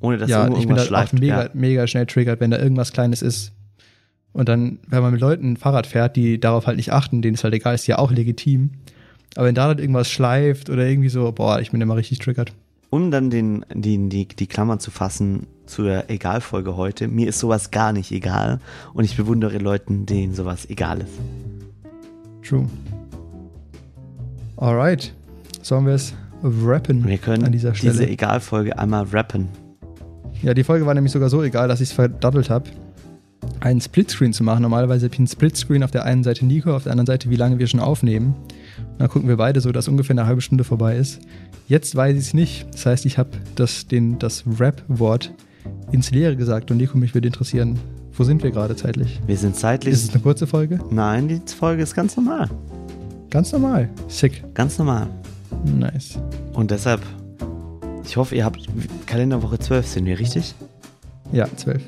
Ohne 0.00 0.16
dass 0.16 0.30
ja, 0.30 0.44
irgendwo 0.44 0.60
ich 0.60 0.66
bin 0.66 0.76
da 0.76 0.82
auch 0.82 0.86
schleift. 0.86 1.12
mega, 1.12 1.42
ja. 1.44 1.50
mega 1.52 1.86
schnell 1.86 2.06
triggert, 2.06 2.40
wenn 2.40 2.50
da 2.50 2.58
irgendwas 2.58 2.92
Kleines 2.92 3.20
ist. 3.20 3.52
Und 4.32 4.48
dann, 4.48 4.78
wenn 4.86 5.02
man 5.02 5.12
mit 5.12 5.20
Leuten 5.20 5.52
ein 5.52 5.56
Fahrrad 5.58 5.86
fährt, 5.86 6.16
die 6.16 6.40
darauf 6.40 6.66
halt 6.66 6.78
nicht 6.78 6.92
achten, 6.92 7.20
denen 7.20 7.34
es 7.34 7.44
halt 7.44 7.52
egal 7.52 7.74
ist, 7.74 7.86
ja 7.86 7.98
auch 7.98 8.12
legitim. 8.12 8.70
Aber 9.36 9.46
wenn 9.46 9.54
da 9.54 9.68
dann 9.68 9.78
irgendwas 9.80 10.10
schleift 10.10 10.70
oder 10.70 10.86
irgendwie 10.86 11.10
so, 11.10 11.30
boah, 11.32 11.60
ich 11.60 11.72
bin 11.72 11.80
immer 11.82 11.96
richtig 11.96 12.20
triggert. 12.20 12.52
Um 12.90 13.12
dann 13.12 13.30
den, 13.30 13.64
den, 13.72 14.10
die, 14.10 14.26
die 14.26 14.46
Klammern 14.48 14.80
zu 14.80 14.90
fassen 14.90 15.46
zur 15.66 16.10
Egalfolge 16.10 16.76
heute, 16.76 17.06
mir 17.06 17.28
ist 17.28 17.38
sowas 17.38 17.70
gar 17.70 17.92
nicht 17.92 18.10
egal 18.10 18.58
und 18.92 19.04
ich 19.04 19.16
bewundere 19.16 19.58
Leuten, 19.58 20.06
denen 20.06 20.34
sowas 20.34 20.68
egal 20.68 21.00
ist. 21.02 21.12
True. 22.42 22.66
Alright. 24.56 25.14
Sollen 25.62 25.86
wir 25.86 25.94
es 25.94 26.14
rappen 26.42 27.06
Wir 27.06 27.18
können 27.18 27.44
an 27.44 27.52
dieser 27.52 27.74
Stelle? 27.74 27.92
diese 27.92 28.08
Egalfolge 28.08 28.76
einmal 28.76 29.04
rappen. 29.04 29.48
Ja, 30.42 30.54
die 30.54 30.64
Folge 30.64 30.86
war 30.86 30.94
nämlich 30.94 31.12
sogar 31.12 31.28
so 31.28 31.42
egal, 31.42 31.68
dass 31.68 31.80
ich 31.80 31.90
es 31.90 31.94
verdattelt 31.94 32.50
habe, 32.50 32.70
einen 33.60 33.80
Splitscreen 33.80 34.32
zu 34.32 34.42
machen. 34.42 34.62
Normalerweise 34.62 35.04
habe 35.06 35.14
ich 35.14 35.18
einen 35.18 35.28
Splitscreen 35.28 35.82
auf 35.82 35.90
der 35.90 36.04
einen 36.04 36.24
Seite 36.24 36.44
Nico, 36.46 36.74
auf 36.74 36.84
der 36.84 36.92
anderen 36.92 37.06
Seite, 37.06 37.30
wie 37.30 37.36
lange 37.36 37.58
wir 37.58 37.66
schon 37.66 37.80
aufnehmen. 37.80 38.34
Dann 38.98 39.08
gucken 39.08 39.28
wir 39.28 39.36
beide 39.36 39.60
so, 39.60 39.72
dass 39.72 39.88
ungefähr 39.88 40.14
eine 40.14 40.26
halbe 40.26 40.40
Stunde 40.40 40.64
vorbei 40.64 40.96
ist. 40.96 41.20
Jetzt 41.68 41.94
weiß 41.94 42.14
ich 42.16 42.20
es 42.28 42.34
nicht. 42.34 42.66
Das 42.72 42.86
heißt, 42.86 43.06
ich 43.06 43.18
habe 43.18 43.30
das, 43.54 43.86
den- 43.86 44.18
das 44.18 44.44
Rap-Wort 44.58 45.32
ins 45.92 46.10
Leere 46.10 46.36
gesagt 46.36 46.70
und 46.70 46.76
Nico, 46.78 46.98
mich 46.98 47.14
würde 47.14 47.28
interessieren, 47.28 47.78
wo 48.12 48.24
sind 48.24 48.42
wir 48.42 48.50
gerade 48.50 48.76
zeitlich? 48.76 49.20
Wir 49.26 49.36
sind 49.36 49.56
zeitlich. 49.56 49.94
Ist 49.94 50.04
es 50.04 50.10
eine 50.14 50.22
kurze 50.22 50.46
Folge? 50.46 50.78
Nein, 50.90 51.28
die 51.28 51.40
Folge 51.54 51.82
ist 51.82 51.94
ganz 51.94 52.16
normal. 52.16 52.48
Ganz 53.30 53.52
normal. 53.52 53.88
Sick. 54.08 54.42
Ganz 54.54 54.78
normal. 54.78 55.08
Nice. 55.64 56.18
Und 56.52 56.70
deshalb, 56.70 57.00
ich 58.04 58.16
hoffe, 58.16 58.34
ihr 58.34 58.44
habt 58.44 58.66
Kalenderwoche 59.06 59.58
12 59.58 59.86
sind 59.86 60.06
wir, 60.06 60.18
richtig? 60.18 60.54
Ja, 61.32 61.46
zwölf. 61.56 61.82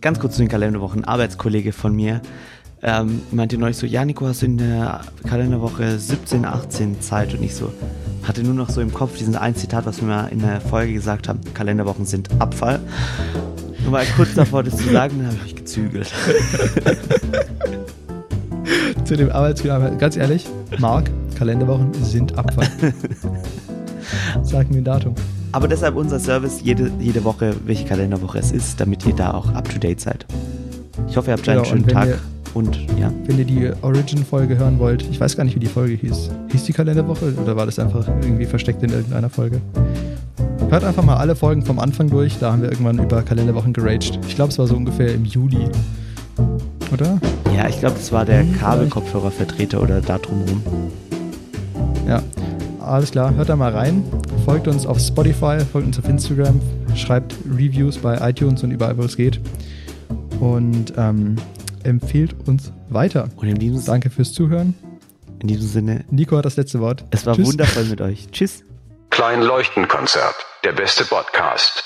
Ganz 0.00 0.18
kurz 0.18 0.34
zu 0.36 0.42
den 0.42 0.48
Kalenderwochen. 0.48 1.02
Ein 1.02 1.08
Arbeitskollege 1.08 1.72
von 1.72 1.94
mir 1.94 2.20
ähm, 2.84 3.22
meinte 3.32 3.56
neulich 3.56 3.78
so, 3.78 3.86
ja 3.86 4.04
Nico, 4.04 4.26
hast 4.26 4.42
du 4.42 4.46
in 4.46 4.58
der 4.58 5.00
Kalenderwoche 5.26 5.98
17, 5.98 6.44
18 6.44 7.00
Zeit? 7.00 7.32
Und 7.34 7.42
ich 7.42 7.54
so, 7.54 7.72
hatte 8.22 8.42
nur 8.42 8.52
noch 8.54 8.68
so 8.68 8.82
im 8.82 8.92
Kopf 8.92 9.16
diesen 9.16 9.36
ein 9.36 9.56
Zitat, 9.56 9.86
was 9.86 10.02
wir 10.02 10.08
mal 10.08 10.26
in 10.26 10.40
der 10.40 10.60
Folge 10.60 10.92
gesagt 10.92 11.28
haben, 11.28 11.40
Kalenderwochen 11.54 12.04
sind 12.04 12.28
Abfall. 12.40 12.80
Und 13.84 13.92
war 13.92 14.02
kurz 14.16 14.34
davor, 14.34 14.62
das 14.62 14.76
zu 14.76 14.92
sagen, 14.92 15.16
dann 15.18 15.26
habe 15.28 15.36
ich 15.38 15.42
mich 15.44 15.56
gezügelt. 15.56 16.12
Zu 19.04 19.16
dem 19.16 19.30
Arbeitskollegen, 19.30 19.98
ganz 19.98 20.16
ehrlich, 20.16 20.46
Marc, 20.78 21.10
Kalenderwochen 21.36 21.92
sind 22.02 22.38
Abfall. 22.38 22.68
Sag 24.42 24.70
mir 24.70 24.78
ein 24.78 24.84
Datum. 24.84 25.14
Aber 25.52 25.68
deshalb 25.68 25.96
unser 25.96 26.18
Service 26.18 26.60
jede, 26.62 26.90
jede 26.98 27.22
Woche, 27.24 27.54
welche 27.66 27.84
Kalenderwoche 27.84 28.38
es 28.38 28.52
ist, 28.52 28.80
damit 28.80 29.04
ihr 29.06 29.14
da 29.14 29.34
auch 29.34 29.52
up 29.54 29.68
to 29.68 29.78
date 29.78 30.00
seid. 30.00 30.24
Ich 31.08 31.16
hoffe, 31.18 31.30
ihr 31.30 31.34
habt 31.34 31.46
einen 31.48 31.58
Genau, 31.58 31.68
schönen 31.68 31.82
und 31.82 31.88
wenn 31.88 31.94
Tag 31.94 32.18
und 32.54 32.78
ja. 32.98 33.12
Wenn 33.26 33.38
ihr 33.38 33.44
die 33.44 33.70
Origin-Folge 33.82 34.56
hören 34.56 34.78
wollt, 34.78 35.02
ich 35.10 35.20
weiß 35.20 35.36
gar 35.36 35.44
nicht, 35.44 35.56
wie 35.56 35.60
die 35.60 35.66
Folge 35.66 35.94
hieß. 35.94 36.30
Hieß 36.52 36.64
die 36.64 36.72
Kalenderwoche 36.72 37.34
oder 37.42 37.56
war 37.56 37.66
das 37.66 37.78
einfach 37.78 38.06
irgendwie 38.22 38.46
versteckt 38.46 38.82
in 38.82 38.90
irgendeiner 38.90 39.28
Folge? 39.28 39.60
Hört 40.70 40.84
einfach 40.84 41.04
mal 41.04 41.16
alle 41.16 41.36
Folgen 41.36 41.64
vom 41.64 41.78
Anfang 41.78 42.08
durch, 42.08 42.38
da 42.38 42.52
haben 42.52 42.62
wir 42.62 42.70
irgendwann 42.70 42.98
über 42.98 43.22
Kalenderwochen 43.22 43.72
geraged. 43.72 44.18
Ich 44.26 44.34
glaube, 44.34 44.50
es 44.50 44.58
war 44.58 44.66
so 44.66 44.76
ungefähr 44.76 45.12
im 45.12 45.24
Juli. 45.24 45.68
Oder? 46.92 47.18
Ja, 47.54 47.68
ich 47.68 47.80
glaube, 47.80 47.96
das 47.96 48.12
war 48.12 48.24
der 48.24 48.40
Hm, 48.40 48.58
Kabelkopfhörervertreter 48.58 49.82
oder 49.82 50.00
da 50.00 50.18
drumherum. 50.18 50.62
Ja. 52.08 52.22
Alles 52.80 53.12
klar, 53.12 53.34
hört 53.34 53.48
da 53.48 53.56
mal 53.56 53.72
rein. 53.72 54.04
Folgt 54.44 54.68
uns 54.68 54.84
auf 54.84 54.98
Spotify, 55.00 55.58
folgt 55.60 55.86
uns 55.86 55.98
auf 55.98 56.06
Instagram, 56.06 56.60
schreibt 56.94 57.34
Reviews 57.50 57.96
bei 57.96 58.28
iTunes 58.28 58.62
und 58.62 58.72
überall, 58.72 58.98
wo 58.98 59.02
es 59.02 59.16
geht. 59.16 59.40
Und 60.38 60.92
ähm, 60.98 61.36
empfehlt 61.84 62.34
uns 62.48 62.72
weiter. 62.88 63.28
Und 63.36 63.48
in 63.48 63.58
diesem, 63.58 63.84
Danke 63.84 64.10
fürs 64.10 64.32
Zuhören. 64.32 64.74
in 65.40 65.48
diesem 65.48 65.66
Sinne, 65.68 66.04
Nico 66.10 66.36
hat 66.36 66.44
das 66.44 66.56
letzte 66.56 66.80
Wort. 66.80 67.04
es 67.10 67.24
war 67.26 67.34
Tschüss. 67.36 67.46
wundervoll 67.48 67.84
mit 67.84 68.00
euch. 68.00 68.28
Tschüss. 68.30 68.64
Klein 69.10 69.42
Leuchtenkonzert. 69.42 70.34
Der 70.64 70.72
beste 70.72 71.04
Podcast. 71.04 71.84